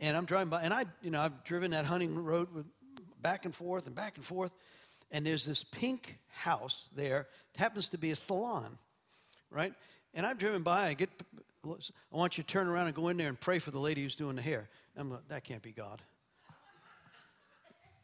[0.00, 2.66] and I'm driving by, and I, you know, I've driven that hunting road with
[3.22, 4.52] back and forth and back and forth,
[5.10, 7.28] and there's this pink house there.
[7.54, 8.78] It happens to be a salon,
[9.50, 9.72] right?
[10.14, 10.88] And I've driven by.
[10.88, 11.10] I get,
[11.64, 14.02] I want you to turn around and go in there and pray for the lady
[14.02, 14.68] who's doing the hair.
[14.96, 16.02] I'm like, that can't be God.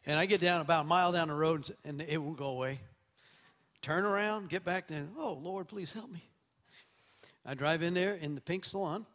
[0.05, 2.79] And I get down about a mile down the road, and it won't go away.
[3.83, 5.05] Turn around, get back there.
[5.17, 6.23] Oh Lord, please help me.
[7.45, 9.05] I drive in there in the pink salon,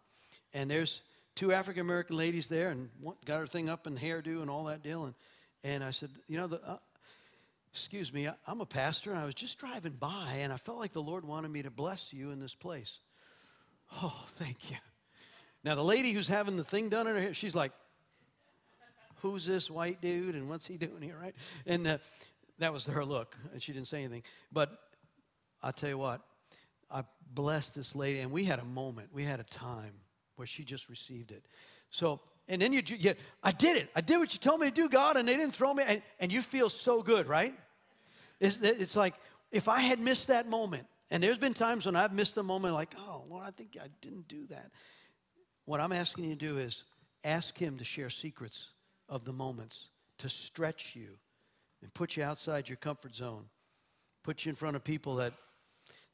[0.52, 1.00] and there's
[1.34, 2.90] two African American ladies there and
[3.24, 5.06] got her thing up and hairdo and all that deal.
[5.06, 5.14] And,
[5.64, 6.76] and I said, You know, the, uh,
[7.72, 10.92] excuse me, I'm a pastor and I was just driving by and I felt like
[10.92, 12.98] the Lord wanted me to bless you in this place.
[14.02, 14.76] Oh, thank you.
[15.64, 17.72] Now, the lady who's having the thing done in her hair, she's like,
[19.22, 21.34] Who's this white dude and what's he doing here, right?
[21.66, 21.98] And uh,
[22.58, 24.22] that was her look, and she didn't say anything.
[24.52, 24.70] But
[25.62, 26.20] i tell you what,
[26.90, 27.02] I
[27.32, 29.92] blessed this lady, and we had a moment, we had a time
[30.36, 31.44] where she just received it.
[31.90, 33.90] So, and then you, you I did it.
[33.94, 35.82] I did what you told me to do, God, and they didn't throw me.
[35.86, 37.54] And, and you feel so good, right?
[38.40, 39.14] It's, it's like
[39.50, 42.74] if I had missed that moment, and there's been times when I've missed a moment
[42.74, 44.70] like, oh, Lord, I think I didn't do that.
[45.64, 46.84] What I'm asking you to do is
[47.24, 48.68] ask Him to share secrets
[49.08, 49.86] of the moments,
[50.18, 51.18] to stretch you
[51.82, 53.44] and put you outside your comfort zone,
[54.22, 55.32] put you in front of people that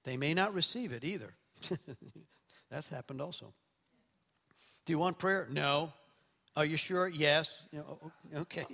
[0.04, 1.34] they may not receive it either.
[2.70, 3.52] That's happened also.
[4.84, 5.48] Do you want prayer?
[5.50, 5.92] No.
[6.56, 7.08] Are you sure?
[7.08, 7.50] Yes.
[8.34, 8.66] Okay.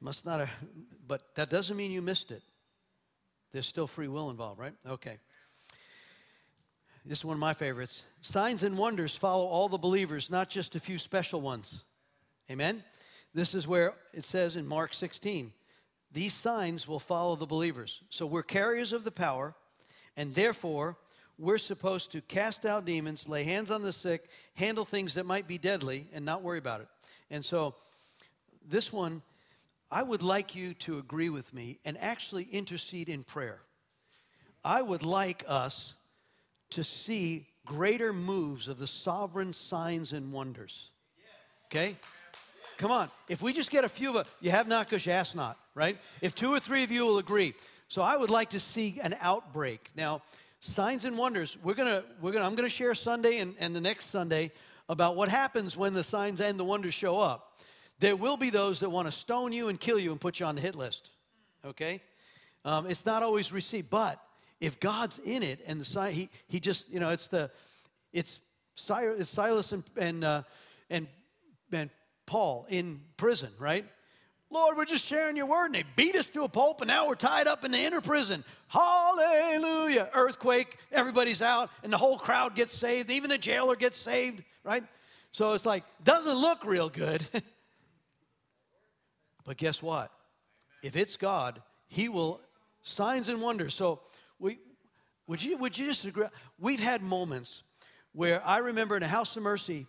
[0.00, 0.50] Must not have,
[1.06, 2.42] but that doesn't mean you missed it.
[3.52, 4.74] There's still free will involved, right?
[4.86, 5.16] Okay.
[7.06, 8.02] This is one of my favorites.
[8.20, 11.84] Signs and wonders follow all the believers, not just a few special ones.
[12.50, 12.82] Amen?
[13.34, 15.52] This is where it says in Mark 16
[16.14, 18.00] these signs will follow the believers.
[18.08, 19.52] So we're carriers of the power,
[20.16, 20.96] and therefore
[21.38, 25.48] we're supposed to cast out demons, lay hands on the sick, handle things that might
[25.48, 26.88] be deadly, and not worry about it.
[27.30, 27.74] And so,
[28.66, 29.22] this one,
[29.90, 33.60] I would like you to agree with me and actually intercede in prayer.
[34.64, 35.94] I would like us
[36.70, 40.90] to see greater moves of the sovereign signs and wonders.
[41.66, 41.96] Okay?
[42.78, 43.10] Come on.
[43.28, 45.56] If we just get a few of it, you have not because you ask not,
[45.74, 45.98] right?
[46.20, 47.54] If two or three of you will agree.
[47.88, 49.90] So I would like to see an outbreak.
[49.96, 50.22] Now,
[50.60, 51.56] signs and wonders.
[51.62, 54.50] We're gonna, we're gonna, I'm gonna share Sunday and, and the next Sunday
[54.88, 57.52] about what happens when the signs and the wonders show up.
[58.00, 60.46] There will be those that want to stone you and kill you and put you
[60.46, 61.10] on the hit list.
[61.64, 62.02] Okay?
[62.64, 64.20] Um, it's not always received, but
[64.60, 67.50] if God's in it and the sign, he, he just, you know, it's the,
[68.12, 68.40] it's,
[68.76, 70.42] it's Silas and, and, uh,
[70.90, 71.06] and,
[71.72, 71.90] and
[72.26, 73.86] Paul in prison, right?
[74.50, 75.66] Lord, we're just sharing your word.
[75.66, 78.00] And they beat us to a pulp, and now we're tied up in the inner
[78.00, 78.44] prison.
[78.68, 80.08] Hallelujah.
[80.14, 83.10] Earthquake, everybody's out, and the whole crowd gets saved.
[83.10, 84.84] Even the jailer gets saved, right?
[85.32, 87.26] So it's like, doesn't look real good.
[89.44, 90.12] but guess what?
[90.84, 92.40] If it's God, He will
[92.82, 93.74] signs and wonders.
[93.74, 94.00] So
[94.38, 94.58] we
[95.26, 96.26] would you would you just agree?
[96.58, 97.62] We've had moments
[98.12, 99.86] where I remember in a house of mercy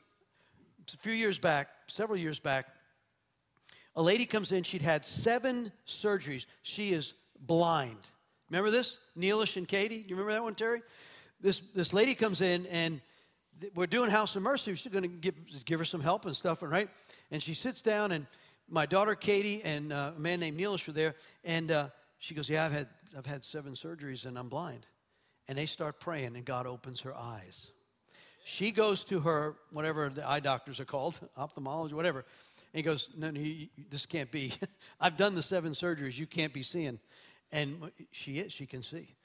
[0.94, 2.68] a few years back, several years back,
[3.96, 6.46] a lady comes in, she'd had seven surgeries.
[6.64, 7.98] She is blind.
[8.50, 8.98] Remember this?
[9.18, 10.06] Neilish and Katie?
[10.08, 10.82] You remember that one, Terry?
[11.42, 13.02] This, this lady comes in and
[13.74, 14.72] we're doing House of Mercy.
[14.86, 16.90] We're going to give, give her some help and stuff, and right?
[17.32, 18.28] And she sits down, and
[18.70, 22.50] my daughter Katie and uh, a man named Neilish were there, and uh, she goes,
[22.50, 24.86] "Yeah, I've had I've had seven surgeries, and I'm blind."
[25.48, 27.68] And they start praying, and God opens her eyes.
[28.48, 33.10] She goes to her whatever the eye doctors are called, ophthalmologist, whatever, and he goes,
[33.18, 34.54] No, no, you, this can't be.
[35.02, 36.18] I've done the seven surgeries.
[36.18, 37.00] You can't be seeing.
[37.52, 39.16] And she is, she can see.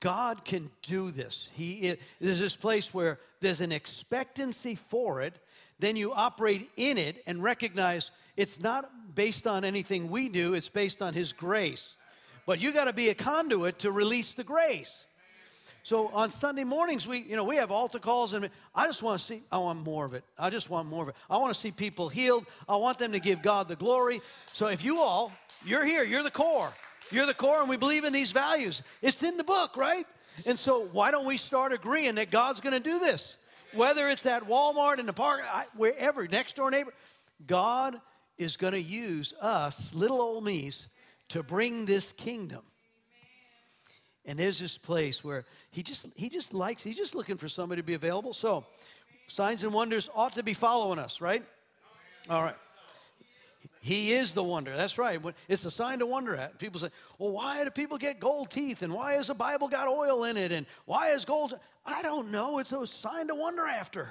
[0.00, 1.48] God can do this.
[1.54, 5.38] He is, there's this place where there's an expectancy for it.
[5.78, 10.68] Then you operate in it and recognize it's not based on anything we do, it's
[10.68, 11.96] based on His grace.
[12.44, 15.06] But you got to be a conduit to release the grace.
[15.84, 19.20] So on Sunday mornings, we, you know, we have altar calls, and I just want
[19.20, 20.24] to see, I want more of it.
[20.38, 21.14] I just want more of it.
[21.28, 22.46] I want to see people healed.
[22.66, 24.22] I want them to give God the glory.
[24.54, 25.30] So if you all,
[25.62, 26.72] you're here, you're the core.
[27.10, 28.80] You're the core, and we believe in these values.
[29.02, 30.06] It's in the book, right?
[30.46, 33.36] And so why don't we start agreeing that God's going to do this?
[33.74, 35.42] Whether it's at Walmart, in the park,
[35.76, 36.94] wherever, next door neighbor,
[37.46, 38.00] God
[38.38, 40.88] is going to use us, little old me's,
[41.28, 42.62] to bring this kingdom.
[44.26, 47.82] And there's this place where he just he just likes, he's just looking for somebody
[47.82, 48.32] to be available.
[48.32, 48.64] So
[49.26, 51.44] signs and wonders ought to be following us, right?
[52.30, 52.56] All right.
[53.80, 54.74] He is the wonder.
[54.74, 55.20] That's right.
[55.46, 56.58] It's a sign to wonder at.
[56.58, 58.80] People say, well, why do people get gold teeth?
[58.80, 60.52] And why has the Bible got oil in it?
[60.52, 61.52] And why is gold?
[61.84, 62.58] I don't know.
[62.60, 64.10] It's a sign to wonder after,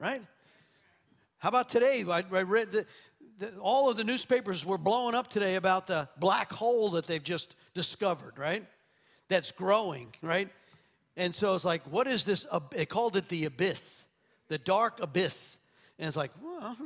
[0.00, 0.22] right?
[1.38, 2.04] How about today?
[2.08, 2.86] I, I read that
[3.60, 7.54] all of the newspapers were blowing up today about the black hole that they've just
[7.74, 8.64] discovered, right?
[9.32, 10.48] That's growing, right?
[11.16, 12.46] And so it's like, what is this?
[12.70, 14.04] They called it the abyss,
[14.48, 15.56] the dark abyss.
[15.98, 16.76] And it's like, well,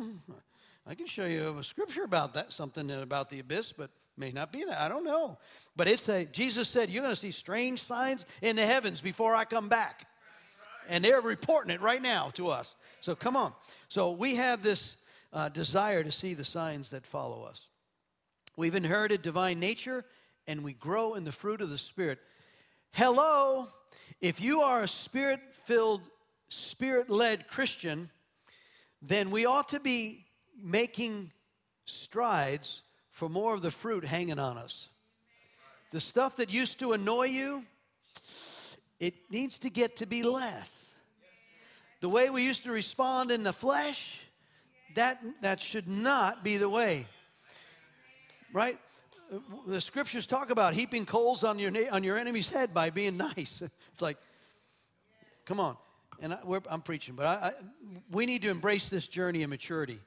[0.86, 4.52] I can show you a scripture about that, something about the abyss, but may not
[4.52, 4.80] be that.
[4.80, 5.38] I don't know.
[5.74, 9.34] But it's a, Jesus said, you're going to see strange signs in the heavens before
[9.34, 10.06] I come back.
[10.88, 12.76] And they're reporting it right now to us.
[13.00, 13.52] So come on.
[13.88, 14.96] So we have this
[15.32, 17.66] uh, desire to see the signs that follow us.
[18.56, 20.04] We've inherited divine nature
[20.46, 22.20] and we grow in the fruit of the Spirit.
[22.92, 23.68] Hello,
[24.20, 26.02] if you are a spirit filled,
[26.48, 28.10] spirit led Christian,
[29.02, 30.24] then we ought to be
[30.60, 31.30] making
[31.84, 34.88] strides for more of the fruit hanging on us.
[35.92, 37.64] The stuff that used to annoy you,
[38.98, 40.72] it needs to get to be less.
[42.00, 44.20] The way we used to respond in the flesh,
[44.94, 47.06] that, that should not be the way.
[48.52, 48.78] Right?
[49.66, 53.62] The scriptures talk about heaping coals on your, on your enemy's head by being nice.
[53.92, 54.18] It's like,
[55.44, 55.76] come on.
[56.20, 56.38] And I,
[56.70, 57.52] am preaching, but I, I,
[58.10, 60.00] we need to embrace this journey of maturity.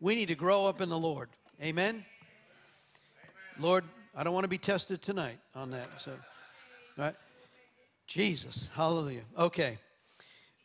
[0.00, 1.30] We need to grow up in the Lord.
[1.62, 1.88] Amen?
[1.94, 2.04] Amen.
[3.58, 3.84] Lord,
[4.14, 5.88] I don't want to be tested tonight on that.
[5.98, 6.12] So,
[6.98, 7.14] right?
[8.06, 9.22] Jesus, hallelujah.
[9.38, 9.78] Okay.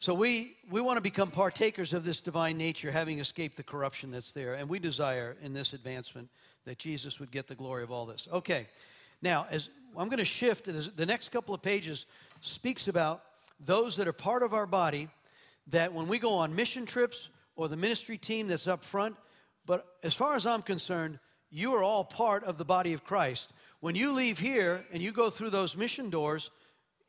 [0.06, 4.12] So we, we want to become partakers of this divine nature, having escaped the corruption
[4.12, 4.54] that's there.
[4.54, 6.30] And we desire in this advancement
[6.66, 8.28] that Jesus would get the glory of all this.
[8.32, 8.68] Okay.
[9.24, 12.06] Now, as I'm going to shift, the next couple of pages
[12.42, 13.24] speaks about
[13.66, 15.10] those that are part of our body
[15.70, 19.16] that when we go on mission trips or the ministry team that's up front,
[19.66, 21.18] but as far as I'm concerned,
[21.50, 23.54] you are all part of the body of Christ.
[23.80, 26.52] When you leave here and you go through those mission doors,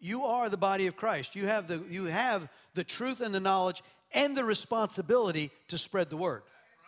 [0.06, 1.34] you are the body of Christ.
[1.34, 3.82] You have the, you have the truth and the knowledge
[4.12, 6.42] and the responsibility to spread the word,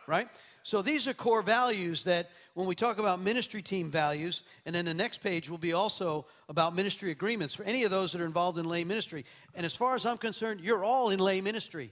[0.07, 0.29] right?
[0.63, 4.85] So these are core values that when we talk about ministry team values, and then
[4.85, 8.27] the next page will be also about ministry agreements for any of those that are
[8.27, 9.25] involved in lay ministry.
[9.57, 11.91] And as far as I'm concerned, you're all in lay ministry.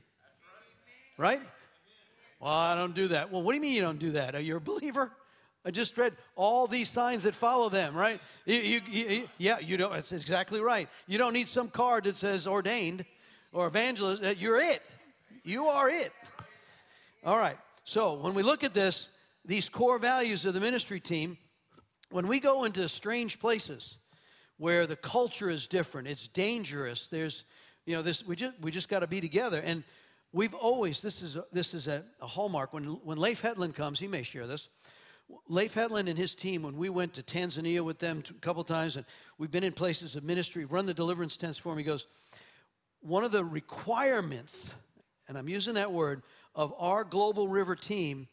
[1.19, 1.43] Right?
[2.39, 3.33] Well, I don't do that.
[3.33, 4.37] Well, what do you mean you don't do that?
[4.37, 5.11] Are you a believer?
[5.67, 8.21] I just read all these signs that follow them, right?
[8.45, 10.89] You, you, you, yeah, you know, that's exactly right.
[11.09, 13.05] You don't need some card that says ordained
[13.53, 14.39] or evangelist.
[14.39, 14.81] You're it.
[15.43, 16.13] You are it.
[17.25, 17.59] All right.
[17.83, 19.09] So when we look at this,
[19.45, 21.37] these core values of the ministry team,
[22.11, 23.99] when we go into strange places
[24.59, 27.09] where the culture is different, it's dangerous.
[27.09, 27.43] There's,
[27.87, 29.61] you know, this we just we just got to be together.
[29.65, 29.83] And
[30.33, 32.73] we've always this is a, this is a, a hallmark.
[32.73, 34.69] When when Leif Hetland comes, he may share this.
[35.49, 38.97] Leif Hetland and his team, when we went to Tanzania with them a couple times,
[38.97, 39.05] and
[39.39, 42.07] we've been in places of ministry, run the deliverance tents for him, he goes,
[43.01, 44.73] one of the requirements,
[45.29, 46.23] and I'm using that word,
[46.55, 48.29] of our global river team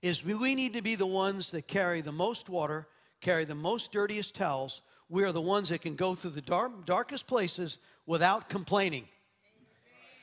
[0.00, 2.86] is we need to be the ones that carry the most water,
[3.20, 4.80] carry the most dirtiest towels.
[5.08, 9.08] We are the ones that can go through the dark, darkest places without complaining.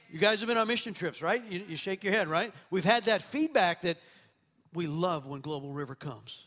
[0.10, 1.44] You guys have been on mission trips, right?
[1.50, 2.54] You, you shake your head, right?
[2.70, 3.98] We've had that feedback that
[4.76, 6.46] we love when Global River comes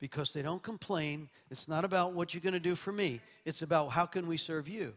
[0.00, 1.28] because they don't complain.
[1.50, 4.36] It's not about what you're going to do for me, it's about how can we
[4.36, 4.94] serve you.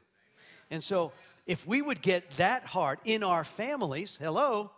[0.72, 1.12] And so,
[1.46, 4.72] if we would get that heart in our families, hello,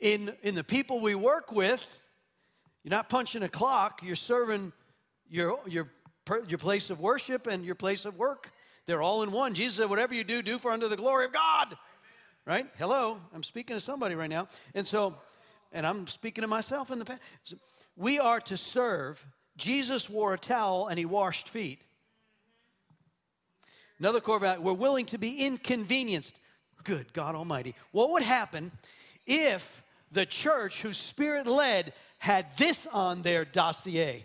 [0.00, 1.80] in, in the people we work with,
[2.82, 4.72] you're not punching a clock, you're serving
[5.28, 5.88] your, your,
[6.48, 8.52] your place of worship and your place of work.
[8.86, 9.54] They're all in one.
[9.54, 11.76] Jesus said, Whatever you do, do for under the glory of God.
[12.46, 12.66] Right?
[12.78, 14.48] Hello, I'm speaking to somebody right now.
[14.74, 15.14] And so,
[15.72, 17.20] and I'm speaking to myself in the past.
[17.96, 19.24] We are to serve.
[19.56, 21.80] Jesus wore a towel and he washed feet.
[23.98, 26.34] Another core value, we're willing to be inconvenienced.
[26.84, 27.74] Good God Almighty.
[27.92, 28.72] What would happen
[29.26, 34.24] if the church, whose spirit led, had this on their dossier?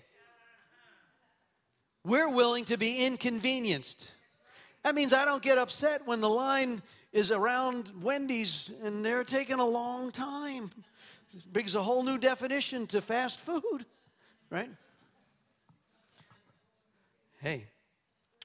[2.06, 4.08] We're willing to be inconvenienced.
[4.84, 6.82] That means I don't get upset when the line
[7.12, 10.70] is around Wendy's and they're taking a long time.
[11.52, 13.86] Brings a whole new definition to fast food,
[14.50, 14.70] right?
[17.42, 17.66] Hey,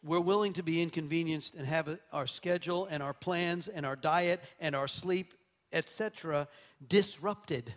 [0.03, 4.41] we're willing to be inconvenienced and have our schedule and our plans and our diet
[4.59, 5.35] and our sleep,
[5.73, 6.49] etc.,
[6.89, 7.73] disrupted.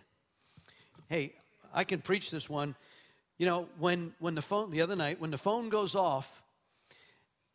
[1.08, 1.34] Hey,
[1.72, 2.74] I can preach this one.
[3.38, 6.42] You know, when, when the phone, the other night, when the phone goes off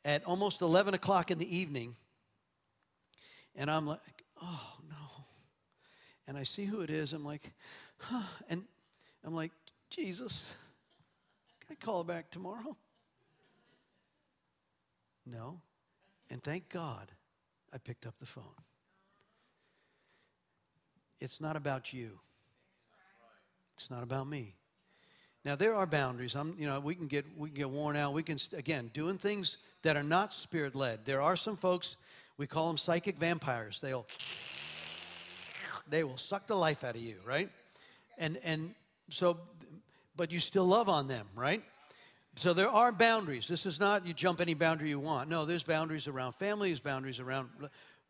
[0.06, 1.98] at almost 11 o'clock in the evening,
[3.54, 4.79] and I'm like, oh.
[6.30, 7.52] And I see who it is, I'm like,
[7.98, 8.22] huh.
[8.52, 8.64] And
[9.26, 9.52] I'm like,
[9.90, 10.44] Jesus,
[11.60, 12.78] can I call back tomorrow?
[15.26, 15.60] No.
[16.30, 17.12] And thank God
[17.74, 18.44] I picked up the phone.
[21.20, 22.20] It's not about you.
[23.76, 24.54] It's not about me.
[25.44, 26.36] Now there are boundaries.
[26.36, 28.14] I'm, you know, we can get we can get worn out.
[28.14, 31.06] We can again doing things that are not spirit led.
[31.06, 31.96] There are some folks
[32.38, 33.80] we call them psychic vampires.
[33.82, 34.06] They'll
[35.90, 37.50] they will suck the life out of you, right?
[38.18, 38.74] And and
[39.10, 39.38] so,
[40.16, 41.64] but you still love on them, right?
[42.36, 43.48] So there are boundaries.
[43.48, 45.30] This is not you jump any boundary you want.
[45.30, 47.50] No, there's boundaries around family, there's boundaries around.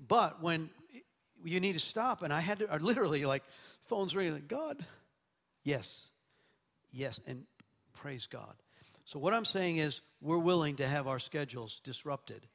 [0.08, 0.70] But when
[1.44, 3.44] you need to stop, and I had to I literally like
[3.84, 4.34] phones ringing.
[4.34, 4.86] Like, God,
[5.64, 6.02] yes,
[6.92, 7.46] yes, and
[7.94, 8.54] praise God.
[9.06, 12.46] So what I'm saying is, we're willing to have our schedules disrupted.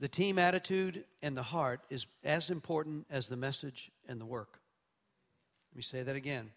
[0.00, 4.60] The team attitude and the heart is as important as the message and the work.
[5.72, 6.50] Let me say that again.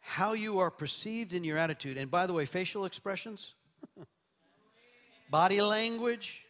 [0.00, 3.54] How you are perceived in your attitude, and by the way, facial expressions,
[5.30, 6.42] body language.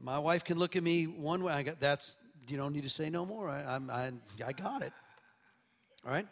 [0.00, 1.52] My wife can look at me one way.
[1.52, 2.16] I got that's
[2.48, 3.48] you don't need to say no more.
[3.48, 4.12] I, I'm, I,
[4.44, 4.92] I got it.
[6.04, 6.26] All right.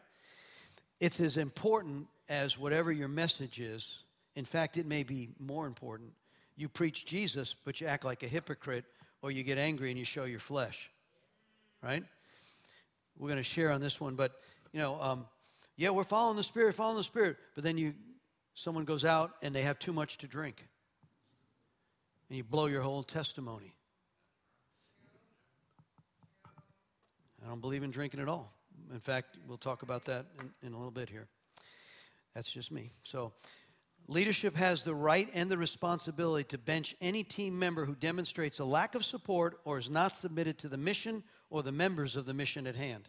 [0.99, 4.03] It's as important as whatever your message is.
[4.35, 6.13] In fact, it may be more important.
[6.61, 8.85] You preach Jesus, but you act like a hypocrite,
[9.23, 10.91] or you get angry and you show your flesh.
[11.83, 12.05] Right?
[13.19, 14.33] we're going to share on this one, but
[14.73, 15.27] you know, um,
[15.77, 17.95] yeah, we're following the Spirit, following the Spirit, but then you,
[18.55, 20.67] someone goes out and they have too much to drink,
[22.29, 23.75] and you blow your whole testimony.
[27.43, 28.53] I don't believe in drinking at all.
[28.93, 31.27] In fact, we'll talk about that in, in a little bit here.
[32.35, 32.91] That's just me.
[33.05, 33.33] So,
[34.11, 38.65] leadership has the right and the responsibility to bench any team member who demonstrates a
[38.65, 42.35] lack of support or is not submitted to the mission or the members of the
[42.35, 43.09] mission at hand.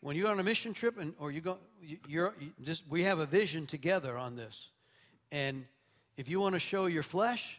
[0.00, 1.58] When you're on a mission trip and or you go,
[2.06, 4.68] you're just we have a vision together on this,
[5.32, 5.64] and
[6.16, 7.58] if you want to show your flesh,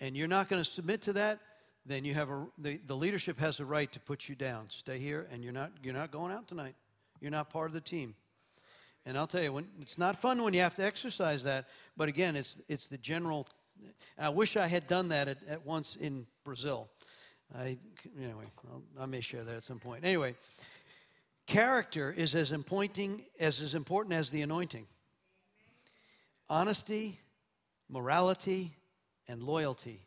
[0.00, 1.40] and you're not going to submit to that,
[1.84, 4.66] then you have a the, the leadership has the right to put you down.
[4.70, 6.76] Stay here, and you're not you're not going out tonight.
[7.20, 8.14] You're not part of the team.
[9.06, 11.66] And I'll tell you, when, it's not fun when you have to exercise that.
[11.96, 13.46] But again, it's it's the general.
[14.18, 16.88] I wish I had done that at, at once in Brazil.
[17.54, 17.76] I,
[18.18, 20.04] anyway, I'll, I may share that at some point.
[20.04, 20.34] Anyway,
[21.46, 22.52] character is as
[23.38, 24.86] as, as important as the anointing.
[26.48, 27.20] Honesty,
[27.88, 28.74] morality,
[29.28, 30.00] and loyalty.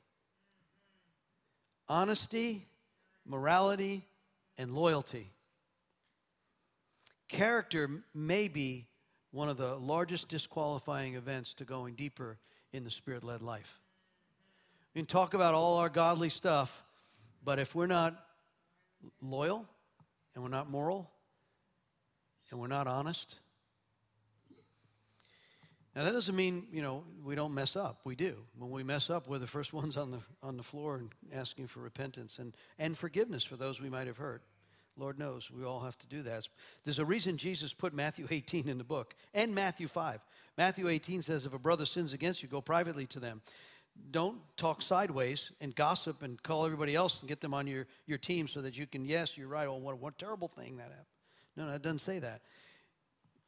[1.90, 2.68] Honesty,
[3.26, 4.06] morality,
[4.58, 5.32] and loyalty.
[7.28, 8.88] Character may be
[9.32, 12.38] one of the largest disqualifying events to going deeper
[12.72, 13.80] in the spirit led life.
[14.94, 16.84] We can talk about all our godly stuff,
[17.44, 18.16] but if we're not
[19.22, 19.66] loyal
[20.34, 21.12] and we're not moral
[22.50, 23.36] and we're not honest,
[25.96, 28.02] now that doesn't mean, you know, we don't mess up.
[28.04, 28.38] We do.
[28.58, 31.68] When we mess up, we're the first ones on the on the floor and asking
[31.68, 34.44] for repentance and, and forgiveness for those we might have hurt.
[34.98, 36.48] Lord knows we all have to do that.
[36.84, 40.20] There's a reason Jesus put Matthew 18 in the book and Matthew 5.
[40.58, 43.42] Matthew 18 says, If a brother sins against you, go privately to them
[44.12, 48.18] don't talk sideways and gossip and call everybody else and get them on your, your
[48.18, 49.68] team so that you can, yes, you're right.
[49.68, 51.06] Oh, what, what terrible thing that happened.
[51.56, 52.42] No, no, it doesn't say that.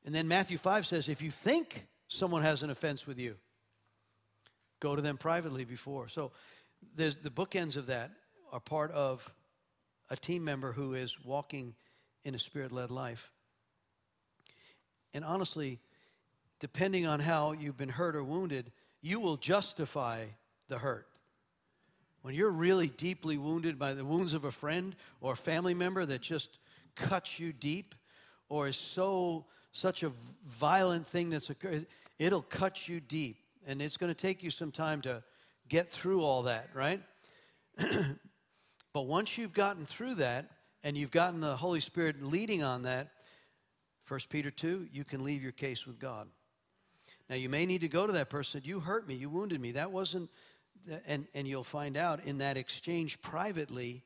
[0.06, 3.36] And then Matthew 5 says, if you think someone has an offense with you,
[4.80, 6.08] go to them privately before.
[6.08, 6.32] So
[6.96, 8.12] there's, the bookends of that
[8.52, 9.30] are part of
[10.10, 11.76] a team member who is walking
[12.24, 13.32] in a spirit led life.
[15.14, 15.80] And honestly,
[16.60, 20.26] depending on how you've been hurt or wounded, you will justify
[20.68, 21.08] the hurt.
[22.22, 26.06] When you're really deeply wounded by the wounds of a friend or a family member
[26.06, 26.60] that just
[26.96, 27.96] cuts you deep
[28.50, 30.12] or is so such a
[30.48, 31.86] violent thing that's occurred,
[32.18, 33.38] it'll cut you deep.
[33.66, 35.24] And it's going to take you some time to
[35.70, 37.02] get through all that, right?
[38.94, 40.50] but once you've gotten through that
[40.84, 43.10] and you've gotten the Holy Spirit leading on that,
[44.08, 46.28] 1 Peter 2, you can leave your case with God.
[47.30, 49.74] Now, you may need to go to that person, you hurt me, you wounded me.
[49.74, 50.30] That wasn't,
[51.06, 54.04] and, and you'll find out in that exchange privately,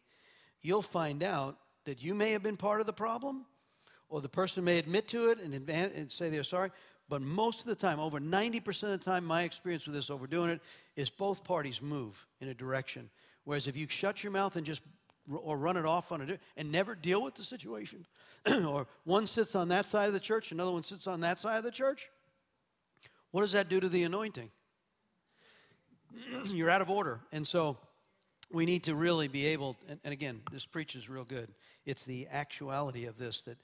[0.62, 3.46] you'll find out that you may have been part of the problem,
[4.10, 6.72] or the person may admit to it and, and say they're sorry.
[7.10, 10.50] But most of the time, over 90% of the time, my experience with this overdoing
[10.50, 10.62] it
[10.96, 13.10] is both parties move in a direction.
[13.46, 14.82] Whereas if you shut your mouth and just
[15.32, 18.06] or run it off on a and never deal with the situation,
[18.66, 21.58] or one sits on that side of the church, another one sits on that side
[21.58, 22.10] of the church,
[23.32, 24.52] what does that do to the anointing?
[26.46, 27.22] You're out of order.
[27.32, 27.78] And so
[28.52, 31.50] we need to really be able, and, and again, this preach is real good.
[31.86, 33.58] It's the actuality of this that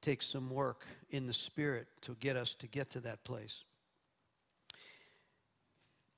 [0.00, 3.64] takes some work in the spirit to get us to get to that place.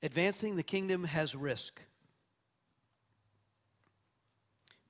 [0.01, 1.81] Advancing the kingdom has risk.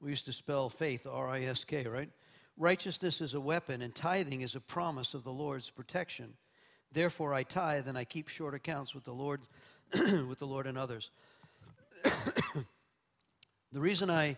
[0.03, 2.09] We used to spell faith R I S K, right?
[2.57, 6.33] Righteousness is a weapon, and tithing is a promise of the Lord's protection.
[6.91, 9.39] Therefore, I tithe and I keep short accounts with the Lord,
[9.93, 11.09] with the Lord and others.
[12.03, 14.37] the reason I,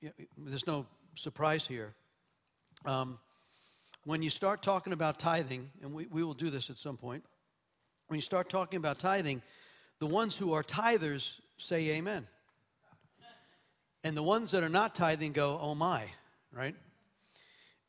[0.00, 0.86] you know, there's no
[1.16, 1.94] surprise here.
[2.86, 3.18] Um,
[4.06, 7.22] when you start talking about tithing, and we, we will do this at some point,
[8.08, 9.42] when you start talking about tithing,
[9.98, 12.26] the ones who are tithers say amen.
[14.06, 16.04] And the ones that are not tithing go, oh my,
[16.52, 16.76] right?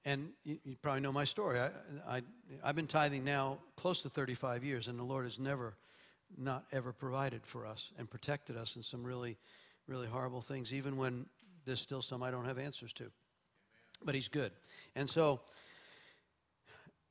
[0.03, 1.59] And you, you probably know my story.
[1.59, 1.69] I,
[2.09, 2.21] I,
[2.63, 5.75] I've been tithing now close to 35 years, and the Lord has never,
[6.35, 9.37] not ever provided for us and protected us in some really,
[9.85, 11.27] really horrible things, even when
[11.65, 13.11] there's still some I don't have answers to.
[14.03, 14.51] But He's good.
[14.95, 15.41] And so,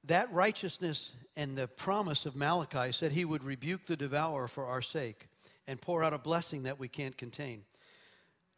[0.07, 4.83] that righteousness and the promise of Malachi said he would rebuke the devourer for our
[4.83, 5.29] sake
[5.69, 7.63] and pour out a blessing that we can't contain.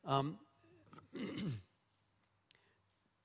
[0.09, 0.39] Um,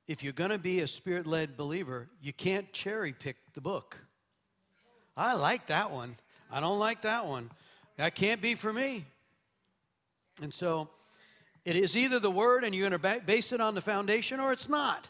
[0.07, 3.97] if you're going to be a spirit led believer, you can't cherry pick the book.
[5.15, 6.17] I like that one.
[6.51, 7.49] I don't like that one.
[7.95, 9.05] That can't be for me.
[10.41, 10.89] And so
[11.63, 14.51] it is either the word and you're going to base it on the foundation or
[14.51, 15.07] it's not.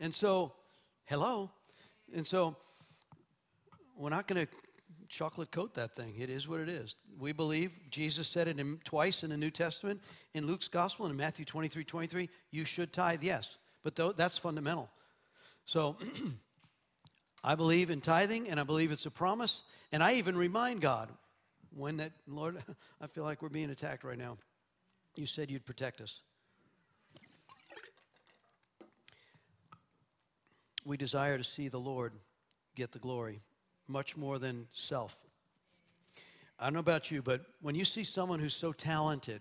[0.00, 0.52] And so,
[1.06, 1.50] hello.
[2.14, 2.56] And so
[3.96, 4.52] we're not going to
[5.08, 6.14] chocolate coat that thing.
[6.18, 6.96] It is what it is.
[7.18, 10.00] We believe Jesus said it in, twice in the New Testament.
[10.34, 13.56] In Luke's gospel and in Matthew 23 23, you should tithe, yes.
[13.82, 14.88] But th- that's fundamental.
[15.64, 15.96] So
[17.44, 19.62] I believe in tithing and I believe it's a promise.
[19.92, 21.08] And I even remind God
[21.74, 22.62] when that, Lord,
[23.00, 24.36] I feel like we're being attacked right now.
[25.16, 26.20] You said you'd protect us.
[30.84, 32.12] We desire to see the Lord
[32.74, 33.40] get the glory
[33.88, 35.16] much more than self.
[36.58, 39.40] I don't know about you, but when you see someone who's so talented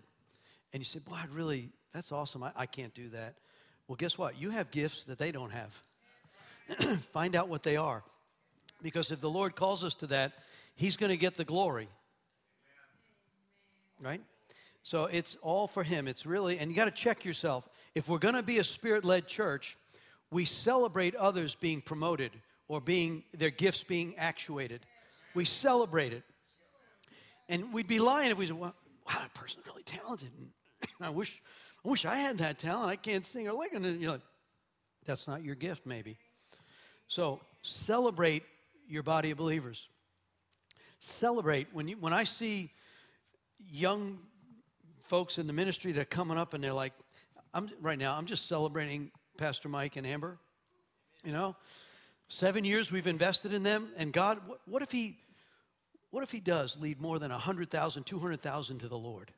[0.71, 2.43] and you say, Boy, I'd really, that's awesome.
[2.43, 3.35] I, I can't do that.
[3.87, 4.39] Well, guess what?
[4.39, 5.81] You have gifts that they don't have.
[7.13, 8.03] Find out what they are.
[8.81, 10.33] Because if the Lord calls us to that,
[10.75, 11.87] He's going to get the glory.
[13.99, 14.21] Right?
[14.83, 16.07] So it's all for Him.
[16.07, 17.67] It's really, and you got to check yourself.
[17.95, 19.75] If we're going to be a spirit led church,
[20.29, 22.31] we celebrate others being promoted
[22.67, 24.85] or being their gifts being actuated.
[25.33, 26.23] We celebrate it.
[27.49, 28.75] And we'd be lying if we said, well,
[29.07, 30.31] wow, that person's really talented.
[31.01, 31.41] I wish,
[31.85, 32.89] I wish I had that talent.
[32.89, 33.73] I can't sing or lick.
[33.73, 34.21] And you're like,
[35.05, 36.17] that's not your gift, maybe.
[37.07, 38.43] So celebrate
[38.87, 39.87] your body of believers.
[40.99, 42.71] Celebrate when you when I see
[43.69, 44.19] young
[45.05, 46.93] folks in the ministry that are coming up and they're like,
[47.53, 50.37] I'm right now, I'm just celebrating Pastor Mike and Amber.
[51.23, 51.55] You know,
[52.29, 55.17] Seven years we've invested in them, and God, what, what if He,
[56.11, 59.31] what if He does lead more than 100,000, 200,000 to the Lord?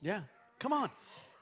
[0.00, 0.20] Yeah,
[0.58, 0.90] come on.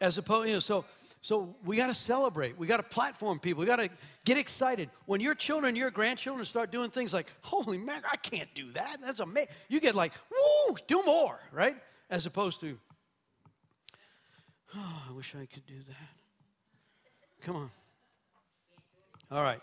[0.00, 0.84] As opposed, you know, so
[1.22, 2.56] so we got to celebrate.
[2.56, 3.60] We got to platform people.
[3.60, 3.90] We got to
[4.24, 4.88] get excited.
[5.04, 8.98] When your children, your grandchildren start doing things like, "Holy man, I can't do that."
[9.02, 9.50] That's amazing.
[9.68, 11.76] You get like, "Woo, do more!" Right?
[12.08, 12.78] As opposed to,
[14.74, 16.16] "Oh, I wish I could do that."
[17.42, 17.70] Come on.
[19.32, 19.60] All right.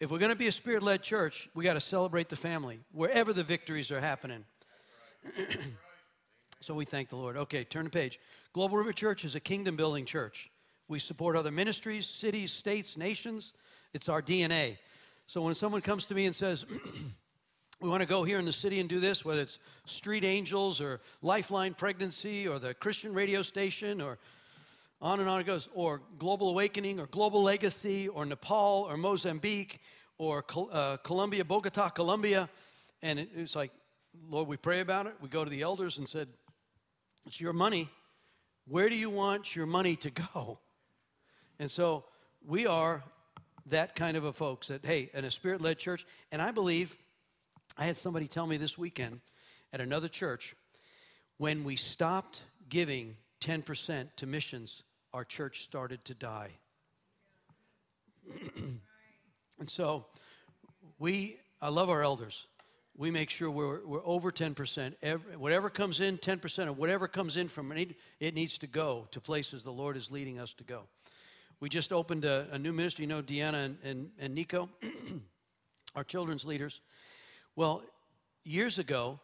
[0.00, 2.80] If we're going to be a spirit led church, we got to celebrate the family
[2.90, 4.44] wherever the victories are happening.
[6.60, 7.36] so we thank the Lord.
[7.36, 8.18] Okay, turn the page.
[8.52, 10.50] Global River Church is a kingdom building church.
[10.88, 13.52] We support other ministries, cities, states, nations.
[13.94, 14.78] It's our DNA.
[15.28, 16.64] So when someone comes to me and says,
[17.80, 20.80] we want to go here in the city and do this, whether it's Street Angels
[20.80, 24.18] or Lifeline Pregnancy or the Christian radio station or
[25.00, 25.68] on and on it goes.
[25.74, 29.80] Or Global Awakening, or Global Legacy, or Nepal, or Mozambique,
[30.18, 32.48] or uh, Colombia, Bogota, Colombia.
[33.02, 33.70] And it, it's like,
[34.28, 35.14] Lord, we pray about it.
[35.20, 36.28] We go to the elders and said,
[37.26, 37.88] It's your money.
[38.66, 40.58] Where do you want your money to go?
[41.58, 42.04] And so
[42.46, 43.02] we are
[43.66, 46.96] that kind of a folks that, hey, in a spirit led church, and I believe
[47.76, 49.20] I had somebody tell me this weekend
[49.72, 50.54] at another church
[51.36, 54.82] when we stopped giving 10% to missions,
[55.12, 56.50] our church started to die.
[59.58, 60.06] and so
[60.98, 62.46] we, I love our elders.
[62.96, 64.94] We make sure we're, we're over 10%.
[65.02, 69.06] Every, whatever comes in, 10% of whatever comes in from it, it needs to go
[69.12, 70.82] to places the Lord is leading us to go.
[71.60, 73.04] We just opened a, a new ministry.
[73.04, 74.68] You know, Deanna and, and, and Nico,
[75.94, 76.80] our children's leaders.
[77.56, 77.82] Well,
[78.44, 79.20] years ago,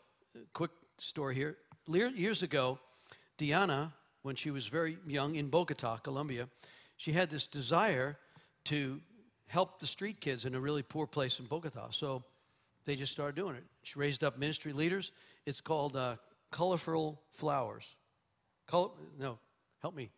[0.52, 1.56] quick story here.
[1.88, 2.78] Years ago,
[3.38, 3.92] Deanna,
[4.24, 6.48] when she was very young in Bogota, Colombia,
[6.96, 8.16] she had this desire
[8.64, 8.98] to
[9.48, 11.90] help the street kids in a really poor place in Bogota.
[11.90, 12.24] So
[12.86, 13.64] they just started doing it.
[13.82, 15.12] She raised up ministry leaders.
[15.44, 16.16] It's called uh,
[16.50, 17.86] Colorful Flowers.
[18.66, 18.88] Color,
[19.20, 19.38] no,
[19.82, 20.10] help me.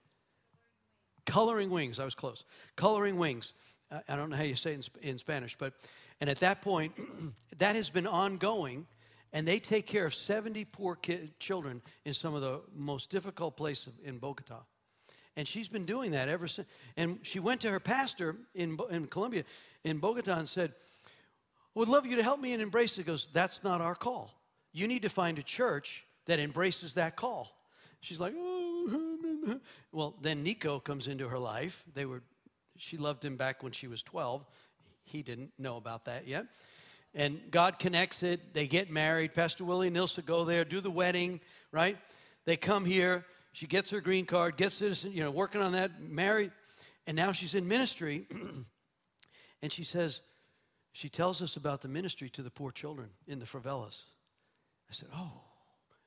[1.24, 1.98] Coloring Wings.
[1.98, 2.44] I was close.
[2.76, 3.54] Coloring Wings.
[4.08, 5.72] I don't know how you say it in, in Spanish, but,
[6.20, 6.92] and at that point,
[7.58, 8.86] that has been ongoing,
[9.32, 13.56] and they take care of 70 poor kid, children in some of the most difficult
[13.56, 14.60] places in Bogota.
[15.36, 16.66] And she's been doing that ever since.
[16.96, 19.44] And she went to her pastor in, in Colombia,
[19.84, 20.72] in Bogota, and said,
[21.74, 22.96] Would love you to help me and embrace it.
[22.98, 24.32] He goes, That's not our call.
[24.72, 27.56] You need to find a church that embraces that call.
[28.00, 29.60] She's like, oh.
[29.92, 31.82] well, then Nico comes into her life.
[31.94, 32.22] They were,
[32.76, 34.44] she loved him back when she was 12.
[35.04, 36.46] He didn't know about that yet.
[37.16, 38.54] And God connects it.
[38.54, 39.34] They get married.
[39.34, 41.40] Pastor Willie and Nilsa go there, do the wedding,
[41.72, 41.96] right?
[42.44, 43.24] They come here.
[43.52, 46.52] She gets her green card, gets citizen, you know, working on that, married.
[47.06, 48.26] And now she's in ministry.
[49.62, 50.20] and she says,
[50.92, 53.98] she tells us about the ministry to the poor children in the favelas.
[54.88, 55.40] I said, oh.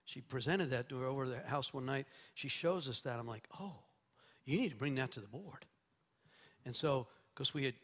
[0.09, 2.07] She presented that to her over the house one night.
[2.33, 3.19] She shows us that.
[3.19, 3.75] I'm like, oh,
[4.43, 5.67] you need to bring that to the board.
[6.65, 7.75] And so, because we had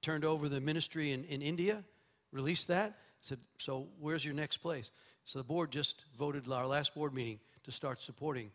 [0.00, 1.84] turned over the ministry in, in India,
[2.32, 4.90] released that, said, so where's your next place?
[5.24, 8.50] So the board just voted our last board meeting to start supporting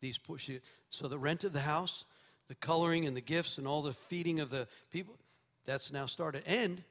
[0.00, 0.50] these push.
[0.90, 2.04] So the rent of the house,
[2.48, 5.16] the coloring and the gifts and all the feeding of the people,
[5.64, 6.42] that's now started.
[6.46, 6.82] And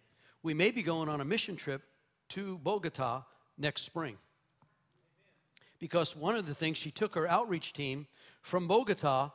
[0.43, 1.83] we may be going on a mission trip
[2.29, 3.23] to Bogota
[3.57, 4.17] next spring
[5.79, 8.07] because one of the things she took her outreach team
[8.41, 9.31] from Bogota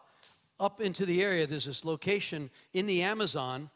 [0.61, 1.47] up into the area.
[1.47, 3.71] There's this location in the Amazon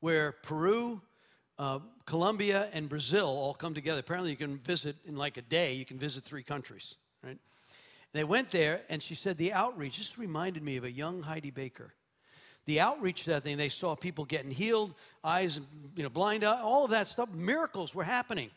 [0.00, 1.02] where Peru,
[1.58, 4.00] uh, Colombia, and Brazil all come together.
[4.00, 6.94] Apparently, you can visit in like a day, you can visit three countries,
[7.24, 7.38] right?
[8.12, 11.50] They went there, and she said the outreach just reminded me of a young Heidi
[11.50, 11.94] Baker.
[12.66, 14.94] The outreach that thing, they saw people getting healed,
[15.24, 15.60] eyes,
[15.96, 17.30] you know, blind, all of that stuff.
[17.32, 18.50] Miracles were happening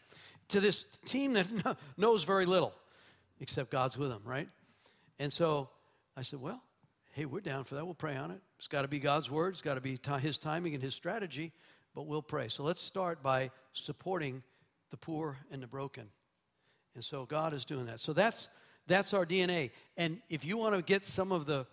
[0.49, 1.47] to this team that
[1.97, 2.73] knows very little
[3.39, 4.47] except God's with them, right?
[5.19, 5.69] And so
[6.15, 6.61] I said, well,
[7.11, 7.85] hey, we're down for that.
[7.85, 8.41] We'll pray on it.
[8.57, 9.53] It's got to be God's word.
[9.53, 11.51] It's got to be His timing and His strategy,
[11.95, 12.49] but we'll pray.
[12.49, 14.43] So let's start by supporting
[14.91, 16.07] the poor and the broken.
[16.93, 17.99] And so God is doing that.
[17.99, 18.47] So that's
[18.87, 19.71] that's our DNA.
[19.97, 21.65] And if you want to get some of the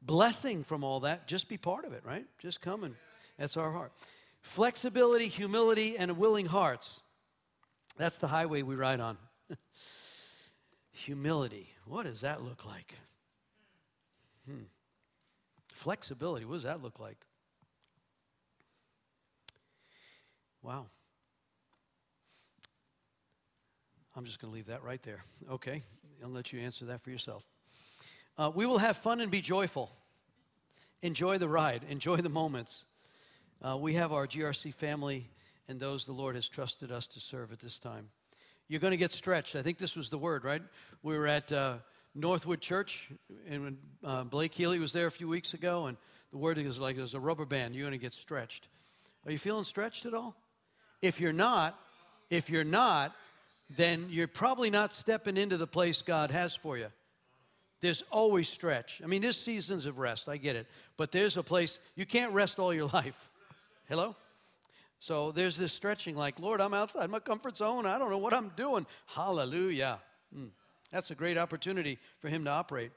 [0.00, 2.24] blessing from all that, just be part of it, right?
[2.38, 2.94] Just come and
[3.38, 3.92] that's our heart.
[4.40, 7.00] Flexibility, humility, and willing hearts.
[7.96, 9.18] That's the highway we ride on.
[10.92, 11.68] Humility.
[11.86, 12.94] What does that look like?
[14.48, 14.64] Hmm.
[15.72, 16.44] Flexibility.
[16.44, 17.18] What does that look like?
[20.64, 20.86] Wow.
[24.16, 25.22] I'm just going to leave that right there.
[25.50, 25.82] Okay.
[26.22, 27.44] I'll let you answer that for yourself.
[28.38, 29.90] Uh, we will have fun and be joyful.
[31.02, 32.84] Enjoy the ride, enjoy the moments.
[33.60, 35.28] Uh, we have our GRC family
[35.68, 38.08] and those the Lord has trusted us to serve at this time.
[38.66, 39.56] You're going to get stretched.
[39.56, 40.62] I think this was the word, right?
[41.02, 41.76] We were at uh,
[42.14, 43.10] Northwood Church,
[43.46, 45.98] and uh, Blake Healy was there a few weeks ago, and
[46.30, 47.74] the word is like there's a rubber band.
[47.74, 48.68] You're going to get stretched.
[49.26, 50.34] Are you feeling stretched at all?
[51.02, 51.78] If you're not,
[52.30, 53.14] if you're not,
[53.70, 56.88] then you're probably not stepping into the place God has for you.
[57.80, 59.00] There's always stretch.
[59.02, 60.28] I mean, there's seasons of rest.
[60.28, 60.66] I get it,
[60.96, 63.28] but there's a place you can't rest all your life.
[63.88, 64.16] Hello.
[65.00, 67.84] So there's this stretching like, Lord, I'm outside my comfort zone.
[67.84, 68.86] I don't know what I'm doing.
[69.06, 70.00] Hallelujah.
[70.34, 70.48] Mm.
[70.90, 72.90] That's a great opportunity for Him to operate.